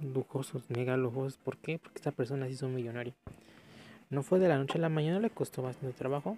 lujosos, 0.00 0.68
mega 0.70 0.96
lujosos. 0.96 1.36
¿Por 1.38 1.58
qué? 1.58 1.78
Porque 1.78 1.98
esta 1.98 2.12
persona 2.12 2.46
sí 2.46 2.54
hizo 2.54 2.68
millonario. 2.68 3.14
No 4.10 4.22
fue 4.22 4.38
de 4.38 4.48
la 4.48 4.58
noche 4.58 4.78
a 4.78 4.80
la 4.80 4.88
mañana, 4.88 5.20
le 5.20 5.30
costó 5.30 5.62
bastante 5.62 5.96
trabajo, 5.96 6.36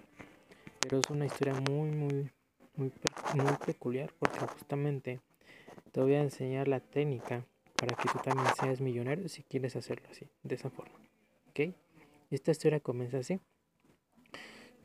pero 0.79 0.99
es 0.99 1.09
una 1.09 1.25
historia 1.25 1.53
muy, 1.55 1.89
muy, 1.89 2.29
muy, 2.75 2.91
muy 3.33 3.57
peculiar 3.65 4.11
porque 4.19 4.39
justamente 4.39 5.19
te 5.91 5.99
voy 5.99 6.13
a 6.13 6.21
enseñar 6.21 6.67
la 6.67 6.79
técnica 6.79 7.43
para 7.75 7.95
que 7.95 8.09
tú 8.09 8.19
también 8.23 8.47
seas 8.59 8.81
millonario 8.81 9.27
si 9.29 9.43
quieres 9.43 9.75
hacerlo 9.75 10.07
así, 10.09 10.27
de 10.43 10.55
esa 10.55 10.69
forma. 10.69 10.97
¿Ok? 11.49 11.73
Esta 12.31 12.51
historia 12.51 12.79
comienza 12.79 13.17
así. 13.17 13.39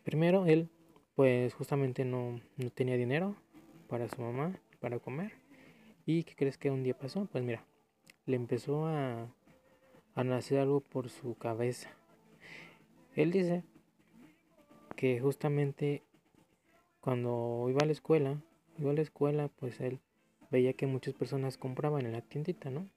Primero, 0.04 0.46
él 0.46 0.68
pues 1.14 1.54
justamente 1.54 2.04
no, 2.04 2.40
tenía 2.74 2.96
dinero 2.96 3.36
para 3.88 4.08
su 4.08 4.20
mamá, 4.22 4.58
para 4.80 4.98
comer. 4.98 5.32
¿Y 6.06 6.24
qué 6.24 6.34
crees 6.34 6.56
que 6.58 6.70
un 6.70 6.82
día 6.82 6.96
pasó? 6.96 7.26
Pues 7.30 7.44
mira, 7.44 7.64
le 8.26 8.36
empezó 8.36 8.86
a, 8.86 9.28
a 10.14 10.24
nacer 10.24 10.58
algo 10.58 10.80
por 10.80 11.10
su 11.10 11.36
cabeza. 11.36 11.90
Él 13.14 13.32
dice 13.32 13.64
que 14.96 15.20
justamente 15.20 16.02
cuando 17.00 17.66
iba 17.68 17.80
a 17.82 17.86
la 17.86 17.92
escuela, 17.92 18.40
iba 18.78 18.90
a 18.90 18.94
la 18.94 19.02
escuela, 19.02 19.48
pues 19.48 19.80
él 19.80 20.00
veía 20.50 20.72
que 20.74 20.86
muchas 20.86 21.14
personas 21.14 21.56
compraban 21.56 22.06
en 22.06 22.12
la 22.12 22.20
tiendita, 22.20 22.70
¿no? 22.70 22.88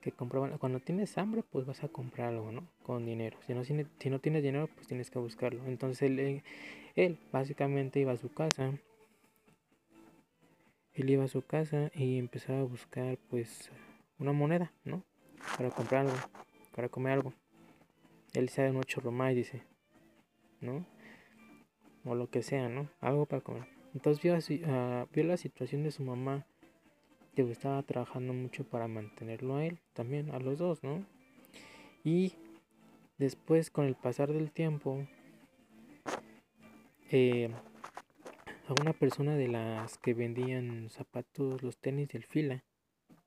que 0.00 0.12
compraban. 0.12 0.56
Cuando 0.58 0.80
tienes 0.80 1.18
hambre, 1.18 1.42
pues 1.42 1.66
vas 1.66 1.82
a 1.84 1.88
comprar 1.88 2.28
algo, 2.28 2.52
¿no? 2.52 2.68
Con 2.82 3.04
dinero. 3.06 3.38
Si 3.46 3.54
no, 3.54 3.64
si, 3.64 3.74
no 4.10 4.18
tienes 4.20 4.42
dinero, 4.42 4.68
pues 4.74 4.86
tienes 4.86 5.10
que 5.10 5.18
buscarlo. 5.18 5.64
Entonces 5.66 6.02
él, 6.02 6.18
eh, 6.18 6.42
él 6.94 7.18
básicamente 7.32 8.00
iba 8.00 8.12
a 8.12 8.16
su 8.16 8.32
casa. 8.32 8.72
Él 10.94 11.10
iba 11.10 11.24
a 11.24 11.28
su 11.28 11.42
casa 11.42 11.90
y 11.94 12.18
empezaba 12.18 12.60
a 12.60 12.64
buscar, 12.64 13.18
pues, 13.30 13.70
una 14.18 14.32
moneda, 14.32 14.72
¿no? 14.84 15.04
Para 15.56 15.70
comprar 15.70 16.06
algo, 16.06 16.16
para 16.74 16.88
comer 16.88 17.12
algo. 17.12 17.32
Él 18.34 18.48
sabe 18.48 18.72
un 18.72 18.82
chorro 18.82 19.12
más, 19.12 19.34
dice, 19.34 19.62
¿no? 20.60 20.84
O 22.04 22.14
lo 22.14 22.28
que 22.30 22.42
sea, 22.42 22.68
¿no? 22.68 22.90
Algo 23.00 23.26
para 23.26 23.42
comer. 23.42 23.77
Entonces 23.94 24.22
vio, 24.22 24.34
uh, 24.34 25.06
vio 25.12 25.24
la 25.24 25.36
situación 25.36 25.82
de 25.82 25.90
su 25.90 26.02
mamá, 26.02 26.46
que 27.34 27.42
estaba 27.52 27.82
trabajando 27.84 28.32
mucho 28.32 28.64
para 28.64 28.88
mantenerlo 28.88 29.56
a 29.56 29.64
él, 29.64 29.78
también 29.92 30.30
a 30.30 30.40
los 30.40 30.58
dos, 30.58 30.82
¿no? 30.82 31.06
Y 32.02 32.32
después, 33.16 33.70
con 33.70 33.86
el 33.86 33.94
pasar 33.94 34.32
del 34.32 34.50
tiempo, 34.50 35.06
eh, 37.10 37.48
a 38.66 38.74
una 38.80 38.92
persona 38.92 39.36
de 39.36 39.48
las 39.48 39.98
que 39.98 40.14
vendían 40.14 40.90
zapatos, 40.90 41.62
los 41.62 41.78
tenis 41.78 42.08
del 42.08 42.24
fila, 42.24 42.64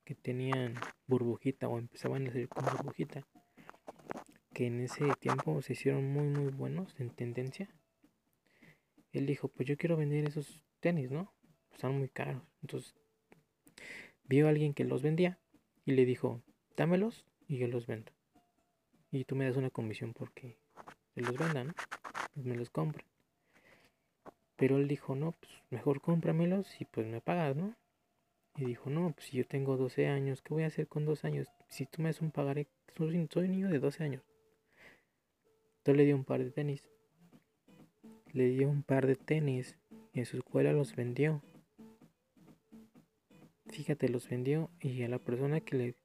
que 0.04 0.14
tenían 0.14 0.76
burbujita 1.08 1.68
o 1.68 1.80
empezaban 1.80 2.28
a 2.28 2.32
salir 2.32 2.50
con 2.50 2.66
burbujita, 2.66 3.26
que 4.54 4.68
en 4.68 4.82
ese 4.82 5.06
tiempo 5.20 5.62
se 5.62 5.74
hicieron 5.74 6.12
muy 6.12 6.28
muy 6.28 6.52
buenos 6.52 6.96
en 7.00 7.10
tendencia. 7.12 7.70
Él 9.12 9.26
dijo, 9.26 9.50
pues 9.50 9.68
yo 9.68 9.78
quiero 9.78 9.98
vender 9.98 10.26
esos 10.26 10.64
tenis, 10.80 11.12
¿no? 11.12 11.34
Están 11.74 11.98
muy 11.98 12.10
caros. 12.10 12.42
Entonces 12.62 12.96
vio 14.24 14.48
a 14.48 14.50
alguien 14.50 14.74
que 14.74 14.86
los 14.86 15.02
vendía 15.02 15.40
y 15.86 15.92
le 15.92 16.06
dijo, 16.06 16.42
dámelos 16.78 17.26
y 17.48 17.58
yo 17.58 17.68
los 17.68 17.88
vendo. 17.88 18.12
Y 19.12 19.26
tú 19.26 19.36
me 19.36 19.46
das 19.46 19.58
una 19.58 19.70
comisión 19.70 20.14
porque 20.14 20.58
se 21.14 21.22
los 21.22 21.38
vendan, 21.38 21.76
pues 22.34 22.46
me 22.46 22.56
los 22.56 22.70
compran. 22.70 23.06
Pero 24.56 24.78
él 24.78 24.88
dijo, 24.88 25.16
no, 25.16 25.34
pues 25.34 25.52
mejor 25.70 26.02
cómpramelos 26.02 26.80
y 26.80 26.86
pues 26.86 27.08
me 27.08 27.20
pagas, 27.20 27.56
¿no? 27.56 27.76
Y 28.56 28.66
dijo, 28.66 28.90
no, 28.90 29.12
pues 29.12 29.28
si 29.28 29.38
yo 29.38 29.46
tengo 29.46 29.76
12 29.76 30.08
años, 30.08 30.42
¿qué 30.42 30.54
voy 30.54 30.64
a 30.64 30.68
hacer 30.68 30.88
con 30.88 31.06
12 31.06 31.28
años? 31.28 31.48
Si 31.68 31.86
tú 31.86 32.02
me 32.02 32.10
das 32.10 32.22
un 32.22 32.32
pagaré, 32.32 32.68
soy, 32.96 33.28
soy 33.32 33.46
un 33.46 33.52
niño 33.52 33.70
de 33.70 33.80
12 33.80 34.04
años. 34.04 34.24
Entonces 35.80 35.98
le 35.98 36.06
dio 36.06 36.16
un 36.16 36.26
par 36.26 36.44
de 36.44 36.52
tenis. 36.52 36.88
Le 38.34 38.50
dio 38.50 38.70
un 38.70 38.84
par 38.84 39.08
de 39.08 39.16
tenis 39.16 39.76
y 40.14 40.20
en 40.20 40.26
su 40.26 40.38
escuela 40.38 40.74
los 40.74 40.96
vendió. 40.96 41.42
Fíjate, 43.68 44.10
los 44.10 44.30
vendió 44.30 44.70
y 44.80 45.04
a 45.04 45.10
la 45.10 45.20
persona 45.20 45.62
que 45.62 45.78
le, 45.78 45.96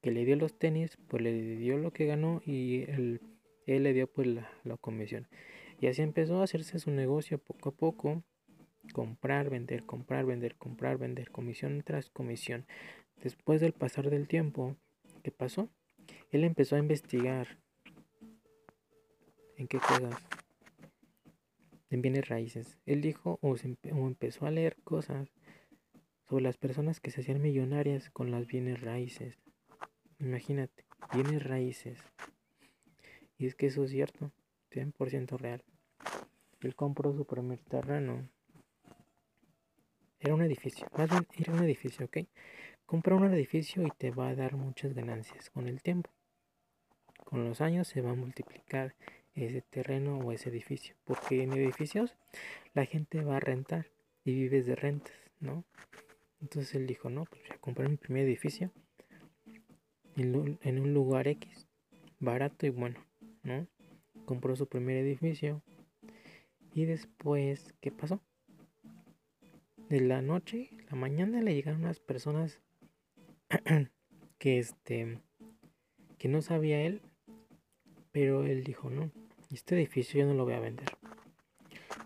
que 0.00 0.10
le 0.10 0.24
dio 0.24 0.36
los 0.36 0.58
tenis, 0.58 0.96
pues 1.08 1.22
le 1.22 1.56
dio 1.56 1.78
lo 1.78 1.92
que 1.92 2.06
ganó 2.06 2.42
y 2.44 2.82
él, 2.82 3.20
le 3.66 3.92
dio 3.92 4.06
pues 4.06 4.28
la, 4.28 4.50
la 4.64 4.76
comisión. 4.76 5.28
Y 5.80 5.86
así 5.86 6.02
empezó 6.02 6.40
a 6.40 6.44
hacerse 6.44 6.78
su 6.78 6.90
negocio 6.90 7.38
poco 7.38 7.70
a 7.70 7.72
poco. 7.72 8.22
Comprar, 8.92 9.50
vender, 9.50 9.84
comprar, 9.84 10.24
vender, 10.26 10.56
comprar, 10.56 10.98
vender, 10.98 11.30
comisión 11.30 11.82
tras 11.84 12.10
comisión. 12.10 12.66
Después 13.22 13.60
del 13.60 13.72
pasar 13.72 14.10
del 14.10 14.26
tiempo, 14.26 14.76
¿qué 15.22 15.30
pasó? 15.30 15.68
Él 16.30 16.44
empezó 16.44 16.76
a 16.76 16.78
investigar. 16.78 17.58
¿En 19.56 19.68
qué 19.68 19.78
cosas? 19.78 20.14
En 21.90 22.02
bienes 22.02 22.28
raíces. 22.28 22.78
Él 22.86 23.02
dijo 23.02 23.38
o, 23.42 23.50
o 23.50 24.06
empezó 24.06 24.46
a 24.46 24.50
leer 24.50 24.76
cosas 24.82 25.28
sobre 26.28 26.44
las 26.44 26.56
personas 26.56 27.00
que 27.00 27.10
se 27.10 27.20
hacían 27.20 27.42
millonarias 27.42 28.10
con 28.10 28.30
las 28.30 28.46
bienes 28.46 28.80
raíces. 28.80 29.38
Imagínate, 30.20 30.84
bienes 31.12 31.42
raíces. 31.42 31.98
Y 33.36 33.46
es 33.46 33.54
que 33.54 33.66
eso 33.66 33.84
es 33.84 33.90
cierto, 33.90 34.30
100% 34.70 35.36
real. 35.38 35.64
Él 36.60 36.74
compró 36.74 37.12
su 37.12 37.24
primer 37.24 37.58
terreno. 37.60 38.28
Era 40.18 40.34
un 40.34 40.42
edificio, 40.42 40.86
más 40.96 41.08
bien 41.08 41.26
era 41.38 41.54
un 41.54 41.64
edificio, 41.64 42.04
¿ok? 42.04 42.18
Compra 42.84 43.16
un 43.16 43.32
edificio 43.32 43.82
y 43.82 43.90
te 43.96 44.10
va 44.10 44.28
a 44.28 44.34
dar 44.34 44.56
muchas 44.56 44.92
ganancias 44.92 45.48
con 45.48 45.66
el 45.66 45.82
tiempo. 45.82 46.10
Con 47.24 47.44
los 47.44 47.60
años 47.60 47.88
se 47.88 48.02
va 48.02 48.10
a 48.10 48.14
multiplicar 48.14 48.94
ese 49.46 49.62
terreno 49.62 50.18
o 50.18 50.32
ese 50.32 50.50
edificio. 50.50 50.94
Porque 51.04 51.42
en 51.42 51.52
edificios 51.52 52.16
la 52.74 52.86
gente 52.86 53.22
va 53.22 53.36
a 53.36 53.40
rentar 53.40 53.86
y 54.24 54.34
vives 54.34 54.66
de 54.66 54.76
rentas, 54.76 55.16
¿no? 55.40 55.64
Entonces 56.40 56.74
él 56.74 56.86
dijo, 56.86 57.10
no, 57.10 57.24
pues 57.24 57.42
voy 57.42 57.56
a 57.56 57.60
comprar 57.60 57.88
mi 57.88 57.96
primer 57.96 58.24
edificio 58.24 58.70
en 60.16 60.80
un 60.80 60.94
lugar 60.94 61.28
X, 61.28 61.66
barato 62.18 62.66
y 62.66 62.70
bueno, 62.70 63.00
¿no? 63.42 63.66
Compró 64.26 64.54
su 64.54 64.68
primer 64.68 64.96
edificio, 64.98 65.62
y 66.72 66.84
después, 66.84 67.74
¿qué 67.80 67.90
pasó? 67.90 68.20
De 69.88 70.00
la 70.00 70.22
noche, 70.22 70.70
la 70.88 70.96
mañana 70.96 71.42
le 71.42 71.54
llegaron 71.54 71.80
unas 71.80 71.98
personas 71.98 72.60
que 74.38 74.58
este 74.58 75.20
que 76.18 76.28
no 76.28 76.42
sabía 76.42 76.82
él, 76.82 77.00
pero 78.12 78.44
él 78.44 78.62
dijo, 78.62 78.88
"No, 78.90 79.10
este 79.54 79.74
edificio 79.74 80.20
yo 80.20 80.26
no 80.26 80.34
lo 80.34 80.44
voy 80.44 80.54
a 80.54 80.60
vender." 80.60 80.88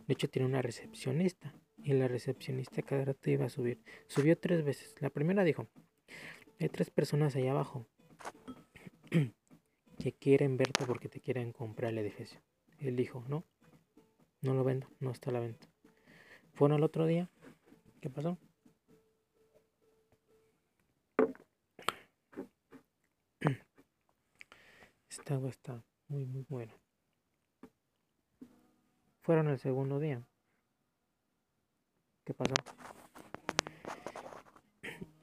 De 0.07 0.15
hecho, 0.15 0.29
tiene 0.29 0.47
una 0.47 0.63
recepcionista 0.63 1.55
y 1.83 1.93
la 1.93 2.09
recepcionista 2.09 2.83
cada 2.83 3.05
rato 3.07 3.31
iba 3.31 3.47
a 3.47 3.51
subir. 3.51 3.83
Subió 4.07 4.39
tres 4.39 4.65
veces. 4.65 4.95
La 5.01 5.11
primera 5.11 5.45
dijo, 5.45 5.69
"Hay 6.61 6.69
tres 6.69 6.91
personas 6.91 7.37
allá 7.37 7.53
abajo 7.53 7.87
que 9.99 10.13
quieren 10.13 10.57
verte 10.57 10.85
porque 10.87 11.09
te 11.09 11.21
quieren 11.21 11.53
comprar 11.53 11.93
el 11.93 11.99
edificio." 11.99 12.41
Él 12.79 12.97
dijo, 12.97 13.25
"No, 13.29 13.45
no 14.45 14.53
lo 14.53 14.63
vendo, 14.63 14.87
no 15.01 15.11
está 15.11 15.31
a 15.31 15.33
la 15.33 15.41
venta. 15.41 15.67
Fueron 16.53 16.77
al 16.77 16.85
otro 16.85 17.07
día. 17.07 17.31
¿Qué 18.03 18.11
pasó? 18.11 18.37
Esta 25.09 25.35
agua 25.35 25.49
está 25.49 25.83
muy, 26.09 26.27
muy 26.27 26.45
buena. 26.47 26.84
Fueron 29.25 29.49
el 29.49 29.59
segundo 29.59 29.99
día. 30.01 30.23
¿Qué 32.25 32.35
pasó? 32.35 32.53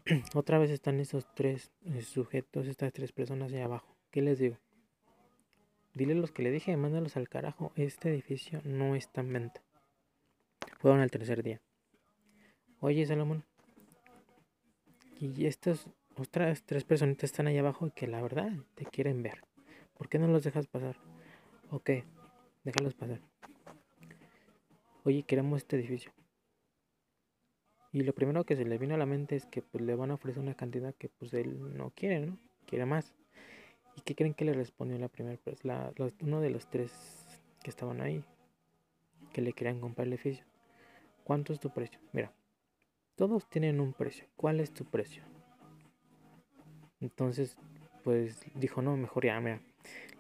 Otra 0.34 0.58
vez 0.58 0.72
están 0.72 1.00
esos 1.00 1.32
tres 1.36 1.72
eh, 1.86 2.02
sujetos, 2.02 2.66
estas 2.66 2.92
tres 2.94 3.12
personas 3.12 3.52
allá 3.52 3.66
abajo. 3.66 3.96
¿Qué 4.10 4.24
les 4.24 4.40
digo? 4.40 4.58
Dile 5.94 6.16
los 6.16 6.32
que 6.32 6.42
le 6.42 6.50
dije, 6.50 6.76
mándalos 6.78 7.16
al 7.16 7.30
carajo. 7.30 7.74
Este 7.76 8.10
edificio 8.10 8.60
no 8.66 8.96
está 8.96 9.22
en 9.22 9.34
venta. 9.34 9.62
Fueron 10.80 11.02
al 11.02 11.12
tercer 11.12 11.44
día. 11.44 11.62
Oye, 12.80 13.06
Salomón. 13.06 13.46
Y 15.20 15.46
estas 15.46 15.86
otras 16.16 16.64
tres 16.64 16.86
personitas 16.86 17.26
están 17.26 17.46
ahí 17.46 17.60
abajo 17.60 17.92
que 17.94 18.08
la 18.08 18.20
verdad 18.24 18.52
te 18.74 18.84
quieren 18.88 19.22
ver. 19.22 19.44
¿Por 19.94 20.10
qué 20.10 20.18
no 20.18 20.26
los 20.26 20.44
dejas 20.44 20.66
pasar? 20.66 20.98
Ok, 21.70 21.92
déjalos 22.64 22.96
pasar. 22.96 23.31
Oye, 25.04 25.24
queremos 25.24 25.58
este 25.58 25.78
edificio. 25.78 26.12
Y 27.92 28.04
lo 28.04 28.14
primero 28.14 28.44
que 28.44 28.56
se 28.56 28.66
le 28.66 28.78
vino 28.78 28.94
a 28.94 29.00
la 29.00 29.08
mente 29.08 29.36
es 29.36 29.48
que 29.48 29.64
pues 29.64 29.84
le 29.84 29.96
van 29.96 30.12
a 30.12 30.14
ofrecer 30.14 30.42
una 30.42 30.54
cantidad 30.54 30.94
que 30.94 31.10
pues 31.10 31.34
él 31.34 31.76
no 31.76 31.90
quiere, 31.90 32.20
¿no? 32.20 32.38
Quiere 32.68 32.86
más. 32.86 33.12
¿Y 33.98 34.02
qué 34.02 34.14
creen 34.14 34.36
que 34.36 34.46
le 34.46 34.54
respondió 34.54 35.00
la 35.00 35.10
primera 35.10 35.38
persona? 35.38 35.92
uno 36.22 36.40
de 36.40 36.52
los 36.52 36.70
tres 36.70 36.92
que 37.64 37.72
estaban 37.72 38.00
ahí, 38.00 38.24
que 39.34 39.42
le 39.42 39.54
querían 39.54 39.80
comprar 39.80 40.06
el 40.06 40.14
edificio. 40.14 40.46
¿Cuánto 41.24 41.52
es 41.52 41.60
tu 41.60 41.72
precio? 41.72 42.00
Mira, 42.14 42.32
todos 43.16 43.50
tienen 43.50 43.80
un 43.80 43.94
precio. 43.94 44.28
¿Cuál 44.36 44.60
es 44.60 44.72
tu 44.72 44.86
precio? 44.86 45.24
Entonces, 47.00 47.58
pues 48.04 48.40
dijo, 48.54 48.84
no, 48.84 48.96
mejor 48.98 49.26
ya, 49.26 49.40
mira, 49.40 49.62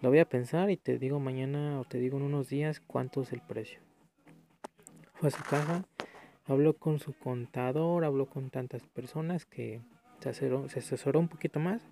lo 0.01 0.09
voy 0.09 0.19
a 0.19 0.27
pensar 0.27 0.71
y 0.71 0.77
te 0.77 0.97
digo 0.97 1.19
mañana 1.19 1.79
o 1.79 1.85
te 1.85 2.00
digo 2.00 2.17
en 2.17 2.23
unos 2.23 2.50
días 2.50 2.79
cuánto 2.79 3.21
es 3.21 3.31
el 3.31 3.41
precio. 3.41 3.79
A 5.23 5.29
su 5.29 5.43
casa, 5.43 5.85
habló 6.45 6.75
con 6.75 6.97
su 6.97 7.13
contador, 7.13 8.05
habló 8.05 8.25
con 8.25 8.49
tantas 8.49 8.81
personas 8.87 9.45
que 9.45 9.79
se 10.19 10.33
se 10.33 10.79
asesoró 10.79 11.19
un 11.19 11.27
poquito 11.27 11.59
más 11.59 11.87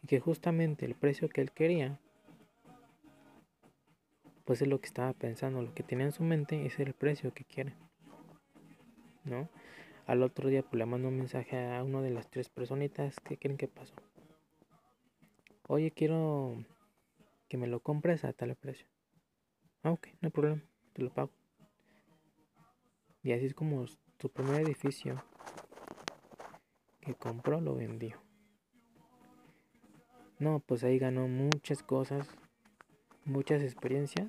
y 0.00 0.06
que 0.06 0.20
justamente 0.20 0.86
el 0.86 0.94
precio 0.94 1.28
que 1.28 1.40
él 1.40 1.50
quería, 1.50 1.98
pues 4.44 4.62
es 4.62 4.68
lo 4.68 4.80
que 4.80 4.86
estaba 4.86 5.12
pensando, 5.12 5.60
lo 5.60 5.74
que 5.74 5.82
tenía 5.82 6.06
en 6.06 6.12
su 6.12 6.22
mente 6.22 6.66
es 6.66 6.78
el 6.78 6.94
precio 6.94 7.34
que 7.34 7.44
quiere. 7.44 7.74
¿No? 9.24 9.48
Al 10.06 10.22
otro 10.22 10.48
día 10.48 10.62
pues 10.62 10.78
le 10.78 10.86
mando 10.86 11.08
un 11.08 11.18
mensaje 11.18 11.58
a 11.74 11.82
una 11.82 12.00
de 12.00 12.10
las 12.10 12.30
tres 12.30 12.48
personitas 12.48 13.18
que 13.18 13.38
creen 13.38 13.58
que 13.58 13.66
pasó. 13.66 13.94
Oye, 15.66 15.90
quiero 15.90 16.64
que 17.48 17.56
me 17.56 17.66
lo 17.66 17.80
compres 17.80 18.24
a 18.24 18.32
tal 18.32 18.54
precio. 18.54 18.86
Ah, 19.82 19.90
ok, 19.90 20.06
no 20.20 20.26
hay 20.28 20.30
problema, 20.30 20.62
te 20.92 21.02
lo 21.02 21.12
pago. 21.12 21.30
Y 23.28 23.32
así 23.32 23.44
es 23.44 23.52
como 23.52 23.86
su 23.86 24.32
primer 24.32 24.62
edificio 24.62 25.22
que 27.02 27.14
compró 27.14 27.60
lo 27.60 27.74
vendió. 27.74 28.16
No, 30.38 30.60
pues 30.60 30.82
ahí 30.82 30.98
ganó 30.98 31.28
muchas 31.28 31.82
cosas, 31.82 32.26
muchas 33.26 33.60
experiencias. 33.60 34.28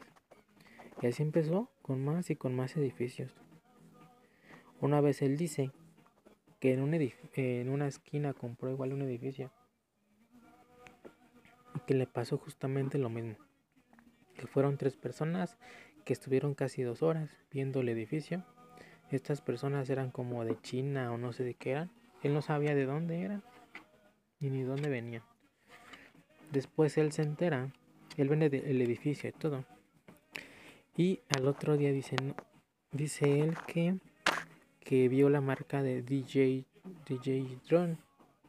Y 1.01 1.07
así 1.07 1.23
empezó 1.23 1.71
con 1.81 2.03
más 2.03 2.29
y 2.29 2.35
con 2.35 2.53
más 2.53 2.75
edificios. 2.75 3.33
Una 4.81 4.99
vez 4.99 5.21
él 5.21 5.37
dice 5.37 5.71
que 6.59 6.73
en, 6.73 6.81
un 6.81 6.93
en 6.93 7.69
una 7.69 7.87
esquina 7.87 8.33
compró 8.33 8.69
igual 8.69 8.91
un 8.91 9.03
edificio 9.03 9.49
que 11.87 11.93
le 11.93 12.05
pasó 12.05 12.37
justamente 12.37 12.97
lo 12.97 13.09
mismo. 13.09 13.37
Que 14.35 14.45
fueron 14.45 14.75
tres 14.77 14.97
personas 14.97 15.57
que 16.03 16.11
estuvieron 16.11 16.53
casi 16.53 16.81
dos 16.81 17.01
horas 17.01 17.37
viendo 17.49 17.79
el 17.79 17.87
edificio. 17.87 18.43
Estas 19.11 19.41
personas 19.41 19.89
eran 19.89 20.11
como 20.11 20.45
de 20.45 20.59
China 20.61 21.11
o 21.11 21.17
no 21.17 21.33
sé 21.33 21.43
de 21.43 21.55
qué 21.55 21.71
eran. 21.71 21.89
Él 22.21 22.33
no 22.33 22.41
sabía 22.41 22.75
de 22.75 22.85
dónde 22.85 23.21
eran 23.21 23.43
y 24.39 24.49
ni 24.49 24.61
dónde 24.61 24.89
venían. 24.89 25.23
Después 26.51 26.97
él 26.97 27.11
se 27.11 27.21
entera, 27.21 27.71
él 28.17 28.29
vende 28.29 28.47
el 28.47 28.81
edificio 28.81 29.29
y 29.29 29.33
todo. 29.33 29.65
Y 30.97 31.21
al 31.29 31.47
otro 31.47 31.77
día 31.77 31.91
dice, 31.91 32.15
dice 32.91 33.39
él 33.39 33.55
que, 33.67 33.97
que 34.79 35.07
vio 35.07 35.29
la 35.29 35.41
marca 35.41 35.81
de 35.81 36.01
DJ, 36.01 36.65
DJ 37.07 37.57
Drone, 37.67 37.97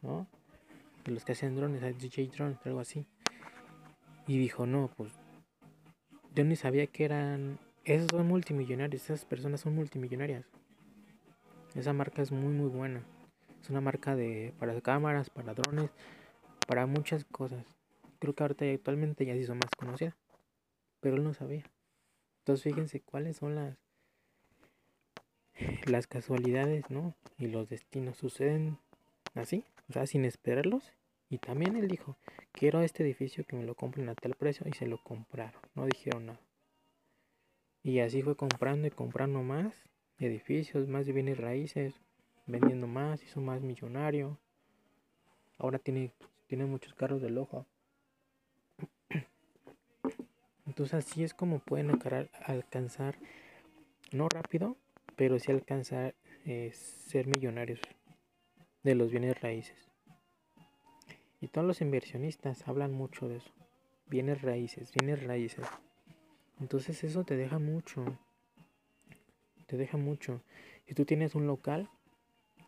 ¿no? 0.01 0.27
De 1.05 1.11
los 1.11 1.23
que 1.23 1.31
hacen 1.31 1.55
drones, 1.55 1.81
DJ 1.97 2.27
Drone, 2.27 2.57
algo 2.65 2.79
así. 2.79 3.05
Y 4.27 4.37
dijo, 4.37 4.65
no, 4.65 4.89
pues 4.97 5.11
yo 6.35 6.43
ni 6.43 6.55
sabía 6.55 6.87
que 6.87 7.05
eran, 7.05 7.59
esos 7.83 8.07
son 8.09 8.27
multimillonarios, 8.27 9.03
esas 9.03 9.25
personas 9.25 9.61
son 9.61 9.75
multimillonarias. 9.75 10.45
Esa 11.75 11.93
marca 11.93 12.21
es 12.21 12.31
muy 12.31 12.53
muy 12.53 12.69
buena. 12.69 13.03
Es 13.61 13.69
una 13.69 13.81
marca 13.81 14.15
de 14.15 14.53
para 14.59 14.79
cámaras, 14.81 15.29
para 15.29 15.53
drones, 15.53 15.91
para 16.67 16.85
muchas 16.85 17.23
cosas. 17.25 17.65
Creo 18.19 18.33
que 18.33 18.43
ahorita 18.43 18.65
actualmente 18.65 19.25
ya 19.25 19.33
se 19.33 19.39
hizo 19.39 19.55
más 19.55 19.71
conocida. 19.77 20.15
Pero 20.99 21.15
él 21.15 21.23
no 21.23 21.33
sabía. 21.33 21.63
Entonces 22.39 22.63
fíjense 22.63 23.01
cuáles 23.01 23.37
son 23.37 23.55
las 23.55 23.77
las 25.85 26.07
casualidades, 26.07 26.89
¿no? 26.89 27.15
Y 27.37 27.47
los 27.47 27.69
destinos 27.69 28.17
suceden 28.17 28.77
así, 29.35 29.63
o 29.89 29.93
sea, 29.93 30.05
sin 30.07 30.25
esperarlos. 30.25 30.93
Y 31.29 31.37
también 31.37 31.77
él 31.77 31.87
dijo, 31.87 32.17
quiero 32.51 32.81
este 32.81 33.03
edificio 33.03 33.45
que 33.45 33.55
me 33.55 33.63
lo 33.63 33.75
compren 33.75 34.09
a 34.09 34.15
tal 34.15 34.35
precio 34.35 34.67
y 34.67 34.73
se 34.73 34.87
lo 34.87 34.97
compraron, 35.01 35.61
no 35.75 35.85
dijeron 35.85 36.25
nada. 36.25 36.41
Y 37.83 37.99
así 37.99 38.21
fue 38.21 38.35
comprando 38.35 38.87
y 38.87 38.91
comprando 38.91 39.41
más 39.41 39.73
edificios, 40.21 40.87
más 40.87 41.05
de 41.05 41.13
bienes 41.13 41.37
raíces, 41.37 42.01
vendiendo 42.45 42.87
más, 42.87 43.23
hizo 43.23 43.41
más 43.41 43.61
millonario. 43.61 44.39
Ahora 45.57 45.79
tiene, 45.79 46.13
muchos 46.49 46.93
carros 46.93 47.21
de 47.21 47.29
lujo. 47.29 47.65
Entonces 50.65 50.93
así 50.93 51.23
es 51.23 51.33
como 51.33 51.59
pueden 51.59 51.91
alcanzar, 52.45 53.17
no 54.11 54.27
rápido, 54.29 54.77
pero 55.15 55.39
sí 55.39 55.51
alcanzar 55.51 56.15
eh, 56.45 56.71
ser 56.73 57.27
millonarios 57.27 57.79
de 58.83 58.95
los 58.95 59.11
bienes 59.11 59.39
raíces. 59.41 59.91
Y 61.39 61.47
todos 61.47 61.65
los 61.65 61.81
inversionistas 61.81 62.67
hablan 62.67 62.93
mucho 62.93 63.27
de 63.27 63.37
eso. 63.37 63.51
Bienes 64.07 64.41
raíces, 64.41 64.91
bienes 64.93 65.23
raíces. 65.23 65.65
Entonces 66.59 67.03
eso 67.03 67.23
te 67.23 67.35
deja 67.35 67.57
mucho. 67.57 68.05
Te 69.71 69.77
deja 69.77 69.95
mucho. 69.95 70.41
Si 70.85 70.93
tú 70.93 71.05
tienes 71.05 71.33
un 71.33 71.47
local, 71.47 71.89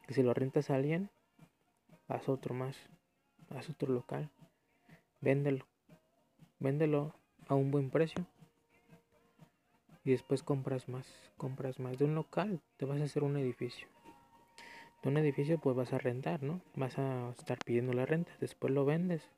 que 0.07 0.13
si 0.13 0.23
lo 0.23 0.33
rentas 0.33 0.69
a 0.69 0.75
alguien, 0.75 1.09
haz 2.07 2.29
otro 2.29 2.53
más. 2.53 2.77
Haz 3.49 3.69
otro 3.69 3.91
local. 3.91 4.29
Véndelo. 5.19 5.67
Véndelo 6.59 7.13
a 7.49 7.55
un 7.55 7.71
buen 7.71 7.89
precio. 7.89 8.25
Y 10.05 10.11
después 10.11 10.43
compras 10.43 10.87
más. 10.87 11.05
Compras 11.35 11.77
más. 11.77 11.97
De 11.97 12.05
un 12.05 12.15
local 12.15 12.61
te 12.77 12.85
vas 12.85 13.01
a 13.01 13.03
hacer 13.03 13.23
un 13.23 13.35
edificio. 13.35 13.89
De 15.01 15.09
un 15.09 15.17
edificio 15.17 15.59
pues 15.59 15.75
vas 15.75 15.91
a 15.91 15.97
rentar, 15.97 16.41
¿no? 16.41 16.61
Vas 16.73 16.97
a 16.99 17.31
estar 17.31 17.57
pidiendo 17.65 17.91
la 17.91 18.05
renta. 18.05 18.31
Después 18.39 18.71
lo 18.71 18.85
vendes. 18.85 19.29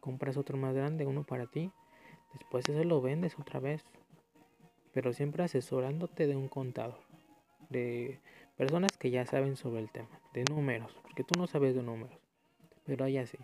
Compras 0.00 0.36
otro 0.36 0.56
más 0.56 0.74
grande, 0.74 1.06
uno 1.06 1.22
para 1.22 1.46
ti. 1.46 1.70
Después 2.32 2.68
ese 2.68 2.84
lo 2.84 3.00
vendes 3.00 3.38
otra 3.38 3.60
vez. 3.60 3.84
Pero 4.94 5.12
siempre 5.12 5.44
asesorándote 5.44 6.26
de 6.26 6.36
un 6.36 6.48
contador. 6.48 7.00
De 7.68 8.20
Personas 8.56 8.96
que 8.96 9.10
ya 9.10 9.26
saben 9.26 9.56
sobre 9.56 9.80
el 9.80 9.90
tema, 9.90 10.20
de 10.32 10.44
números, 10.44 10.96
porque 11.02 11.24
tú 11.24 11.36
no 11.36 11.48
sabes 11.48 11.74
de 11.74 11.82
números, 11.82 12.16
pero 12.84 13.04
ella 13.04 13.26
sí. 13.26 13.38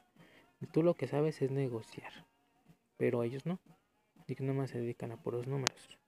Tú 0.73 0.85
lo 0.85 0.95
que 0.95 1.09
sabes 1.09 1.43
es 1.43 1.51
negociar, 1.51 2.13
pero 2.97 3.25
ellos 3.25 3.45
no. 3.45 3.59
Y 4.29 4.37
que 4.37 4.45
nomás 4.45 4.71
se 4.71 4.79
dedican 4.79 5.11
a 5.11 5.17
puros 5.17 5.49
números. 5.49 5.99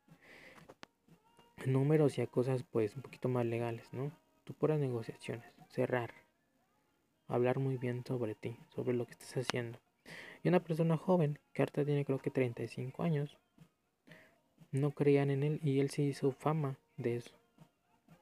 Números 1.66 2.16
y 2.18 2.22
a 2.22 2.28
cosas 2.28 2.62
pues 2.62 2.94
un 2.94 3.02
poquito 3.02 3.28
más 3.28 3.44
legales, 3.44 3.92
¿no? 3.92 4.12
Tú 4.44 4.54
puras 4.54 4.78
negociaciones, 4.78 5.52
cerrar, 5.68 6.12
hablar 7.26 7.58
muy 7.58 7.78
bien 7.78 8.04
sobre 8.06 8.36
ti, 8.36 8.56
sobre 8.68 8.94
lo 8.94 9.04
que 9.04 9.12
estás 9.12 9.36
haciendo. 9.36 9.80
Y 10.44 10.48
una 10.48 10.62
persona 10.62 10.96
joven, 10.96 11.40
que 11.52 11.62
ahorita 11.62 11.84
tiene 11.84 12.04
creo 12.04 12.20
que 12.20 12.30
35 12.30 13.02
años, 13.02 13.36
no 14.72 14.90
creían 14.90 15.30
en 15.30 15.42
él 15.42 15.60
y 15.62 15.80
él 15.80 15.90
se 15.90 16.02
hizo 16.02 16.32
fama 16.32 16.76
de 16.96 17.16
eso. 17.16 17.34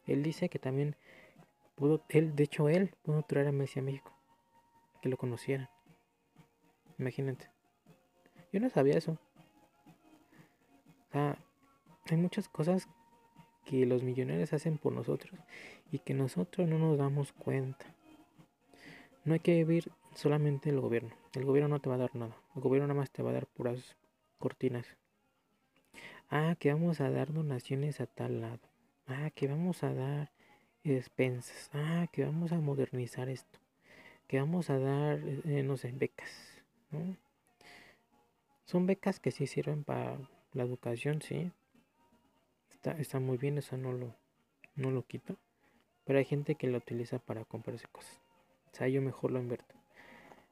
Él 0.07 0.23
dice 0.23 0.49
que 0.49 0.59
también 0.59 0.97
pudo, 1.77 2.05
él, 2.09 2.35
de 2.35 2.45
hecho 2.45 2.69
él 2.69 2.95
pudo 3.03 3.23
traer 3.23 3.49
a 3.49 3.53
Messi 3.53 3.79
a 3.79 3.83
México, 3.83 4.13
que 5.01 5.09
lo 5.09 5.17
conocieran. 5.17 5.71
Imagínate. 6.99 7.49
Yo 8.53 8.61
no 8.61 8.69
sabía 8.69 8.99
eso. 8.99 9.13
O 11.09 11.13
sea, 11.13 11.39
hay 12.11 12.17
muchas 12.17 12.49
cosas 12.49 12.89
que 13.65 13.87
los 13.87 14.03
millonarios 14.03 14.53
hacen 14.53 14.79
por 14.79 14.93
nosotros 14.93 15.41
y 15.91 16.01
que 16.01 16.15
nosotros 16.15 16.69
no 16.69 16.79
nos 16.79 16.99
damos 16.99 17.33
cuenta. 17.33 17.87
No 19.25 19.35
hay 19.35 19.41
que 19.41 19.55
vivir 19.55 19.93
solamente 20.15 20.71
el 20.71 20.81
gobierno. 20.81 21.15
El 21.35 21.45
gobierno 21.45 21.69
no 21.69 21.81
te 21.81 21.89
va 21.89 21.95
a 21.97 21.99
dar 21.99 22.15
nada. 22.17 22.37
El 22.57 22.63
gobierno 22.63 22.89
nada 22.89 23.01
más 23.01 23.11
te 23.11 23.23
va 23.23 23.31
a 23.31 23.35
dar 23.35 23.47
puras 23.47 23.97
cortinas. 24.39 24.87
Ah, 26.33 26.55
que 26.61 26.73
vamos 26.73 27.01
a 27.01 27.11
dar 27.11 27.33
donaciones 27.33 28.01
a 28.01 28.07
tal 28.07 28.41
lado. 28.41 28.61
Ah, 29.09 29.31
que 29.35 29.49
vamos 29.49 29.83
a 29.83 29.93
dar 29.93 30.31
despensas. 30.85 31.71
Ah, 31.73 32.07
que 32.13 32.25
vamos 32.25 32.53
a 32.53 32.61
modernizar 32.61 33.29
esto. 33.29 33.59
Que 34.29 34.39
vamos 34.39 34.71
a 34.71 34.79
dar, 34.79 35.19
eh, 35.19 35.65
no 35.65 35.77
sé, 35.77 35.91
becas. 35.91 36.63
Son 38.65 38.87
becas 38.87 39.19
que 39.19 39.33
sí 39.33 39.49
sirven 39.49 39.83
para 39.83 40.19
la 40.53 40.63
educación, 40.63 41.21
sí. 41.21 41.51
Está, 42.71 42.93
está 42.93 43.19
muy 43.19 43.37
bien, 43.37 43.59
eso 43.59 43.77
no 43.77 43.93
lo, 43.93 44.15
no 44.77 44.93
lo 44.93 45.03
quito. 45.03 45.37
Pero 46.05 46.21
hay 46.21 46.25
gente 46.27 46.55
que 46.55 46.69
lo 46.69 46.79
utiliza 46.79 47.19
para 47.19 47.45
comprarse 47.45 47.89
cosas. 47.89 48.21
O 48.73 48.77
sea, 48.77 48.87
yo 48.87 49.03
mejor 49.03 49.33
lo 49.33 49.41
invierto. 49.41 49.75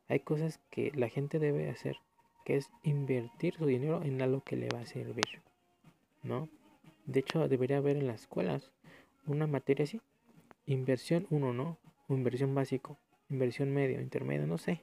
Hay 0.08 0.18
cosas 0.20 0.58
que 0.70 0.90
la 0.96 1.08
gente 1.08 1.38
debe 1.38 1.70
hacer, 1.70 1.98
que 2.44 2.56
es 2.56 2.68
invertir 2.82 3.54
su 3.54 3.66
dinero 3.66 4.02
en 4.02 4.20
algo 4.22 4.40
que 4.40 4.56
le 4.56 4.68
va 4.70 4.80
a 4.80 4.86
servir. 4.86 5.47
¿No? 6.22 6.48
De 7.06 7.20
hecho, 7.20 7.48
debería 7.48 7.78
haber 7.78 7.96
en 7.96 8.06
las 8.06 8.22
escuelas 8.22 8.70
una 9.26 9.46
materia 9.46 9.84
así. 9.84 10.00
Inversión 10.66 11.26
1, 11.30 11.52
¿no? 11.52 11.78
O 12.08 12.14
inversión 12.14 12.54
básico, 12.54 12.98
inversión 13.30 13.72
medio, 13.72 14.00
intermedio, 14.00 14.46
no 14.46 14.58
sé. 14.58 14.82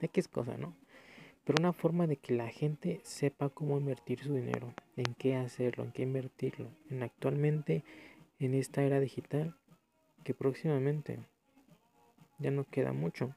Es 0.00 0.28
cosa, 0.28 0.56
¿no? 0.56 0.74
Pero 1.44 1.56
una 1.60 1.72
forma 1.72 2.06
de 2.06 2.16
que 2.16 2.34
la 2.34 2.48
gente 2.48 3.00
sepa 3.04 3.48
cómo 3.48 3.78
invertir 3.78 4.20
su 4.20 4.34
dinero, 4.34 4.74
en 4.96 5.14
qué 5.14 5.36
hacerlo, 5.36 5.84
en 5.84 5.92
qué 5.92 6.02
invertirlo. 6.02 6.68
En 6.90 7.02
actualmente, 7.02 7.84
en 8.38 8.54
esta 8.54 8.82
era 8.82 9.00
digital, 9.00 9.56
que 10.24 10.34
próximamente 10.34 11.18
ya 12.38 12.50
no 12.50 12.64
queda 12.64 12.92
mucho 12.92 13.34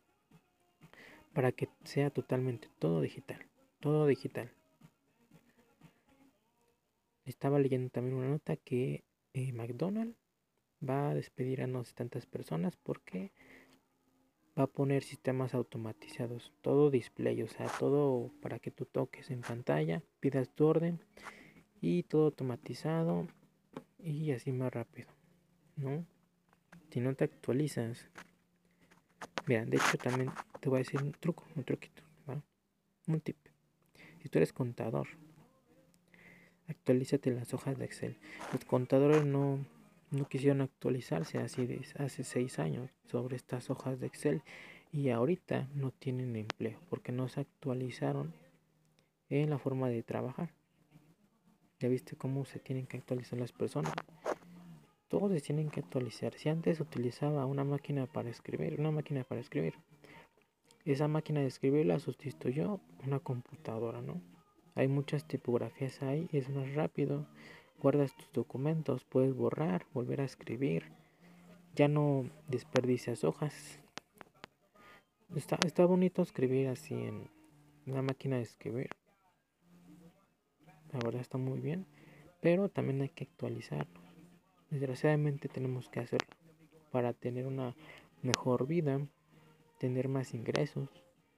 para 1.34 1.51
que 1.51 1.67
sea 1.84 2.10
totalmente 2.10 2.67
todo 2.80 3.01
digital, 3.01 3.45
todo 3.80 4.08
digital. 4.08 4.51
Estaba 7.26 7.60
leyendo 7.60 7.90
también 7.90 8.16
una 8.16 8.30
nota 8.30 8.56
que 8.56 9.04
eh, 9.34 9.52
McDonald's 9.52 10.18
va 10.88 11.10
a 11.10 11.16
despedir 11.16 11.62
a 11.62 11.68
no 11.68 11.84
sé 11.84 11.94
tantas 11.94 12.26
personas 12.26 12.78
porque 12.78 13.32
va 14.58 14.64
a 14.64 14.68
poner 14.68 15.04
sistemas 15.04 15.54
automatizados, 15.54 16.54
todo 16.62 16.90
display, 16.90 17.42
o 17.42 17.48
sea, 17.48 17.68
todo 17.80 18.32
para 18.42 18.60
que 18.60 18.72
tú 18.72 18.86
toques 18.86 19.30
en 19.32 19.42
pantalla, 19.42 20.02
pidas 20.20 20.50
tu 20.50 20.66
orden 20.66 21.02
y 21.82 22.04
todo 22.04 22.26
automatizado 22.26 23.28
y 24.00 24.32
así 24.32 24.52
más 24.52 24.74
rápido, 24.74 25.10
¿no? 25.76 26.06
Si 26.92 27.02
no 27.02 27.14
te 27.16 27.26
actualizas, 27.26 28.08
mira, 29.48 29.66
de 29.66 29.78
hecho 29.78 29.98
también 29.98 30.32
te 30.62 30.70
voy 30.70 30.78
a 30.78 30.84
decir 30.84 31.02
un 31.02 31.12
truco, 31.12 31.46
un 31.56 31.64
truquito. 31.64 32.04
Un 33.08 33.22
tip. 33.22 33.38
Si 34.24 34.30
tú 34.30 34.40
eres 34.40 34.52
contador 34.52 35.08
actualízate 36.67 37.32
las 37.32 37.54
hojas 37.54 37.78
de 37.78 37.86
Excel. 37.86 38.17
Los 38.51 38.65
contadores 38.65 39.25
no, 39.25 39.60
no 40.12 40.28
quisieron 40.28 40.62
actualizarse 40.62 41.38
así 41.39 41.65
de 41.65 41.86
hace 41.97 42.23
seis 42.23 42.60
años 42.60 42.89
sobre 43.06 43.36
estas 43.36 43.69
hojas 43.69 43.99
de 43.99 44.08
Excel 44.08 44.41
y 44.91 45.10
ahorita 45.10 45.67
no 45.73 45.91
tienen 45.91 46.36
empleo 46.36 46.80
porque 46.89 47.12
no 47.12 47.28
se 47.28 47.41
actualizaron 47.41 48.34
en 49.30 49.49
la 49.49 49.58
forma 49.58 49.89
de 49.89 50.04
trabajar. 50.04 50.51
¿Ya 51.80 51.89
viste 51.89 52.15
cómo 52.15 52.45
se 52.45 52.60
tienen 52.60 52.88
que 52.88 52.97
actualizar 52.97 53.38
las 53.38 53.51
personas? 53.51 53.93
Todos 55.08 55.32
se 55.32 55.41
tienen 55.41 55.69
que 55.69 55.82
actualizar. 55.82 56.34
Si 56.34 56.49
antes 56.49 56.80
utilizaba 56.80 57.45
una 57.45 57.63
máquina 57.63 58.06
para 58.06 58.30
escribir, 58.30 58.80
una 58.80 58.91
máquina 58.91 59.23
para 59.23 59.41
escribir, 59.41 59.75
esa 60.86 61.08
máquina 61.08 61.41
de 61.41 61.47
escribir 61.47 61.86
la 61.86 61.99
sustituyó 61.99 62.80
una 63.06 63.19
computadora, 63.19 64.01
¿no? 64.01 64.21
Hay 64.76 64.88
muchas 64.90 65.26
tipografías 65.26 66.02
ahí, 66.02 66.28
es 66.34 66.50
más 66.50 66.74
rápido, 66.74 67.26
guardas 67.82 68.16
tus 68.16 68.32
documentos, 68.34 69.06
puedes 69.06 69.34
borrar, 69.34 69.86
volver 69.94 70.22
a 70.22 70.26
escribir, 70.26 70.92
ya 71.76 71.88
no 71.88 72.30
desperdicias 72.48 73.24
hojas. 73.24 73.80
Está, 75.34 75.58
está 75.66 75.86
bonito 75.86 76.22
escribir 76.22 76.68
así 76.68 76.94
en 76.94 77.30
una 77.86 78.02
máquina 78.02 78.36
de 78.38 78.44
escribir. 78.44 78.90
La 80.92 81.00
verdad 81.00 81.22
está 81.22 81.38
muy 81.38 81.60
bien, 81.60 81.86
pero 82.42 82.70
también 82.70 83.02
hay 83.02 83.10
que 83.10 83.26
actualizarlo. 83.26 84.02
Desgraciadamente 84.70 85.48
tenemos 85.48 85.90
que 85.90 86.02
hacerlo 86.02 86.36
para 86.92 87.14
tener 87.14 87.48
una 87.48 87.76
mejor 88.22 88.68
vida, 88.68 89.00
tener 89.80 90.08
más 90.08 90.34
ingresos, 90.34 90.90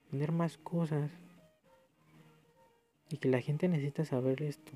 tener 0.09 0.31
más 0.31 0.57
cosas. 0.57 1.11
Y 3.09 3.17
que 3.17 3.29
la 3.29 3.41
gente 3.41 3.67
necesita 3.67 4.05
saber 4.05 4.41
esto. 4.41 4.71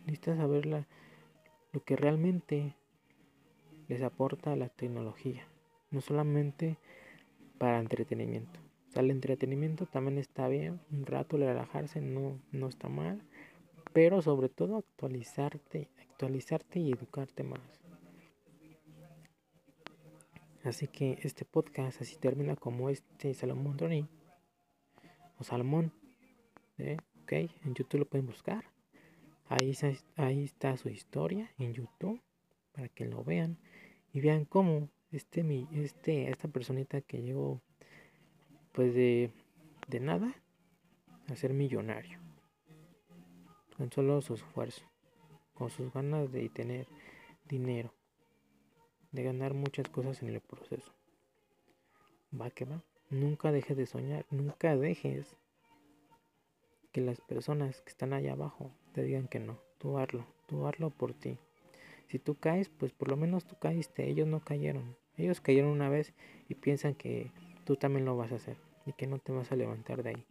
Necesita 0.00 0.36
saber 0.36 0.66
la, 0.66 0.86
lo 1.72 1.84
que 1.84 1.96
realmente 1.96 2.74
les 3.88 4.02
aporta 4.02 4.56
la 4.56 4.68
tecnología. 4.68 5.46
No 5.90 6.00
solamente 6.00 6.76
para 7.58 7.78
entretenimiento. 7.78 8.60
O 8.88 8.92
sea, 8.92 9.02
el 9.02 9.10
entretenimiento 9.10 9.86
también 9.86 10.18
está 10.18 10.48
bien. 10.48 10.80
Un 10.90 11.06
rato 11.06 11.36
relajarse 11.36 12.00
no, 12.00 12.40
no 12.52 12.68
está 12.68 12.88
mal. 12.88 13.22
Pero 13.92 14.22
sobre 14.22 14.48
todo 14.48 14.76
actualizarte, 14.76 15.88
actualizarte 15.98 16.80
y 16.80 16.92
educarte 16.92 17.42
más. 17.42 17.60
Así 20.64 20.86
que 20.86 21.18
este 21.22 21.44
podcast 21.44 22.02
así 22.02 22.16
termina 22.16 22.56
como 22.56 22.90
este 22.90 23.32
Salomón 23.32 23.78
Ronnie 23.78 24.06
o 25.38 25.44
Salomón. 25.44 25.92
¿eh? 26.78 26.96
En 27.36 27.74
YouTube 27.74 28.00
lo 28.00 28.04
pueden 28.06 28.26
buscar. 28.26 28.64
Ahí, 29.48 29.76
ahí 30.16 30.44
está 30.44 30.76
su 30.76 30.88
historia 30.88 31.50
en 31.58 31.72
YouTube 31.72 32.20
para 32.72 32.88
que 32.88 33.06
lo 33.06 33.24
vean 33.24 33.58
y 34.12 34.20
vean 34.20 34.44
cómo 34.44 34.88
este, 35.10 35.42
mi, 35.42 35.66
este, 35.72 36.30
esta 36.30 36.48
personita 36.48 37.00
que 37.00 37.22
llegó 37.22 37.62
pues 38.72 38.94
de, 38.94 39.30
de 39.88 40.00
nada 40.00 40.34
a 41.28 41.36
ser 41.36 41.52
millonario 41.54 42.18
con 43.76 43.90
solo 43.92 44.20
su 44.20 44.34
esfuerzo, 44.34 44.84
con 45.54 45.70
sus 45.70 45.92
ganas 45.92 46.30
de 46.30 46.48
tener 46.48 46.86
dinero 47.48 47.92
de 49.12 49.22
ganar 49.22 49.54
muchas 49.54 49.88
cosas 49.88 50.22
en 50.22 50.30
el 50.30 50.40
proceso. 50.40 50.92
Va 52.38 52.50
que 52.50 52.64
va. 52.64 52.82
Nunca 53.10 53.52
dejes 53.52 53.76
de 53.76 53.86
soñar, 53.86 54.26
nunca 54.30 54.76
dejes 54.76 55.36
las 57.00 57.20
personas 57.20 57.80
que 57.82 57.90
están 57.90 58.12
allá 58.12 58.32
abajo 58.32 58.70
te 58.92 59.02
digan 59.02 59.28
que 59.28 59.38
no. 59.38 59.58
Tú 59.78 59.98
hazlo, 59.98 60.26
tú 60.46 60.66
hazlo 60.66 60.90
por 60.90 61.14
ti. 61.14 61.38
Si 62.08 62.18
tú 62.18 62.36
caes, 62.36 62.68
pues 62.68 62.92
por 62.92 63.08
lo 63.08 63.16
menos 63.16 63.44
tú 63.44 63.56
caíste, 63.58 64.08
ellos 64.08 64.26
no 64.26 64.40
cayeron. 64.40 64.96
Ellos 65.16 65.40
cayeron 65.40 65.70
una 65.70 65.88
vez 65.88 66.14
y 66.48 66.54
piensan 66.54 66.94
que 66.94 67.30
tú 67.64 67.76
también 67.76 68.04
lo 68.04 68.16
vas 68.16 68.32
a 68.32 68.36
hacer 68.36 68.56
y 68.86 68.92
que 68.92 69.06
no 69.06 69.18
te 69.18 69.32
vas 69.32 69.52
a 69.52 69.56
levantar 69.56 70.02
de 70.02 70.10
ahí. 70.10 70.26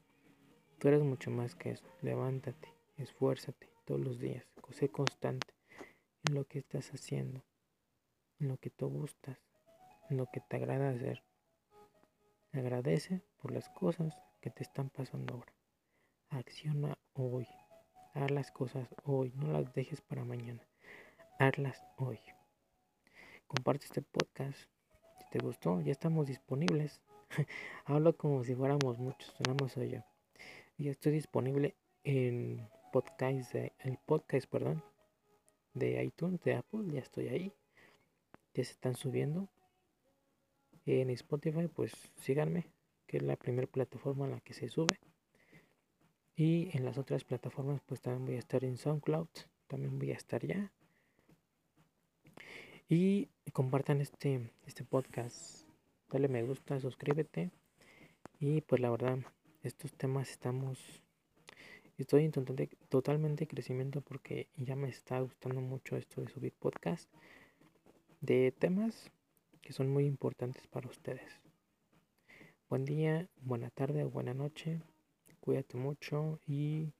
Tú 0.79 0.87
eres 0.87 1.01
mucho 1.01 1.31
más 1.31 1.55
que 1.55 1.71
eso. 1.71 1.85
Levántate, 2.01 2.73
esfuérzate 2.97 3.69
todos 3.85 4.01
los 4.01 4.19
días, 4.19 4.45
sé 4.71 4.89
constante 4.89 5.53
en 6.27 6.35
lo 6.35 6.45
que 6.45 6.59
estás 6.59 6.93
haciendo 6.93 7.43
en 8.39 8.49
lo 8.49 8.57
que 8.57 8.69
tú 8.69 8.87
gustas, 8.87 9.37
en 10.09 10.17
lo 10.17 10.27
que 10.27 10.41
te 10.41 10.57
agrada 10.57 10.89
hacer. 10.89 11.23
Agradece 12.53 13.21
por 13.41 13.51
las 13.51 13.69
cosas 13.69 14.15
que 14.41 14.49
te 14.49 14.63
están 14.63 14.89
pasando 14.89 15.35
ahora. 15.35 15.56
Acciona 16.29 16.97
hoy. 17.13 17.47
Haz 18.13 18.31
las 18.31 18.51
cosas 18.51 18.87
hoy. 19.03 19.31
No 19.35 19.51
las 19.51 19.73
dejes 19.73 20.01
para 20.01 20.23
mañana. 20.23 20.61
Hazlas 21.39 21.83
hoy. 21.97 22.19
Comparte 23.47 23.85
este 23.85 24.01
podcast. 24.01 24.57
Si 25.19 25.29
te 25.31 25.39
gustó, 25.39 25.81
ya 25.81 25.91
estamos 25.91 26.27
disponibles. 26.27 27.01
Hablo 27.85 28.15
como 28.15 28.43
si 28.43 28.55
fuéramos 28.55 28.99
muchos. 28.99 29.33
Nada 29.47 29.69
soy 29.69 29.91
yo. 29.91 30.03
Ya 30.77 30.91
estoy 30.91 31.13
disponible 31.13 31.75
en 32.03 32.69
podcast, 32.91 33.55
el 33.55 33.97
podcast, 34.05 34.47
perdón, 34.47 34.83
de 35.73 36.03
iTunes, 36.03 36.41
de 36.43 36.55
Apple. 36.55 36.91
Ya 36.91 36.99
estoy 36.99 37.27
ahí 37.29 37.53
se 38.63 38.71
están 38.71 38.95
subiendo. 38.95 39.47
En 40.85 41.09
Spotify, 41.09 41.67
pues 41.67 41.93
síganme, 42.17 42.65
que 43.07 43.17
es 43.17 43.23
la 43.23 43.35
primera 43.35 43.67
plataforma 43.67 44.25
en 44.25 44.31
la 44.31 44.39
que 44.39 44.53
se 44.53 44.69
sube. 44.69 44.99
Y 46.37 46.69
en 46.77 46.85
las 46.85 46.99
otras 46.99 47.23
plataformas, 47.23 47.81
pues 47.87 47.99
también 47.99 48.25
voy 48.25 48.35
a 48.35 48.39
estar 48.39 48.63
en 48.63 48.77
SoundCloud, 48.77 49.27
también 49.65 49.97
voy 49.97 50.11
a 50.11 50.15
estar 50.15 50.45
ya. 50.45 50.71
Y 52.87 53.29
compartan 53.53 54.01
este, 54.01 54.51
este 54.67 54.83
podcast. 54.83 55.67
Dale 56.11 56.27
me 56.27 56.43
gusta, 56.43 56.79
suscríbete. 56.79 57.49
Y 58.39 58.61
pues 58.61 58.79
la 58.79 58.91
verdad, 58.91 59.17
estos 59.63 59.91
temas 59.93 60.29
estamos. 60.29 61.01
Estoy 61.97 62.25
en 62.25 62.31
totalmente 62.87 63.47
crecimiento 63.47 64.01
porque 64.01 64.47
ya 64.57 64.75
me 64.75 64.89
está 64.89 65.19
gustando 65.19 65.59
mucho 65.59 65.97
esto 65.97 66.21
de 66.21 66.29
subir 66.29 66.53
podcast 66.53 67.09
de 68.21 68.51
temas 68.51 69.11
que 69.61 69.73
son 69.73 69.89
muy 69.89 70.05
importantes 70.05 70.67
para 70.67 70.87
ustedes. 70.87 71.41
Buen 72.69 72.85
día, 72.85 73.27
buena 73.41 73.71
tarde 73.71 74.03
o 74.03 74.11
buena 74.11 74.35
noche. 74.35 74.81
Cuídate 75.47 75.77
mucho 75.77 76.41
y 76.45 76.91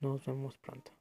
nos 0.00 0.22
vemos 0.26 0.58
pronto. 0.58 0.92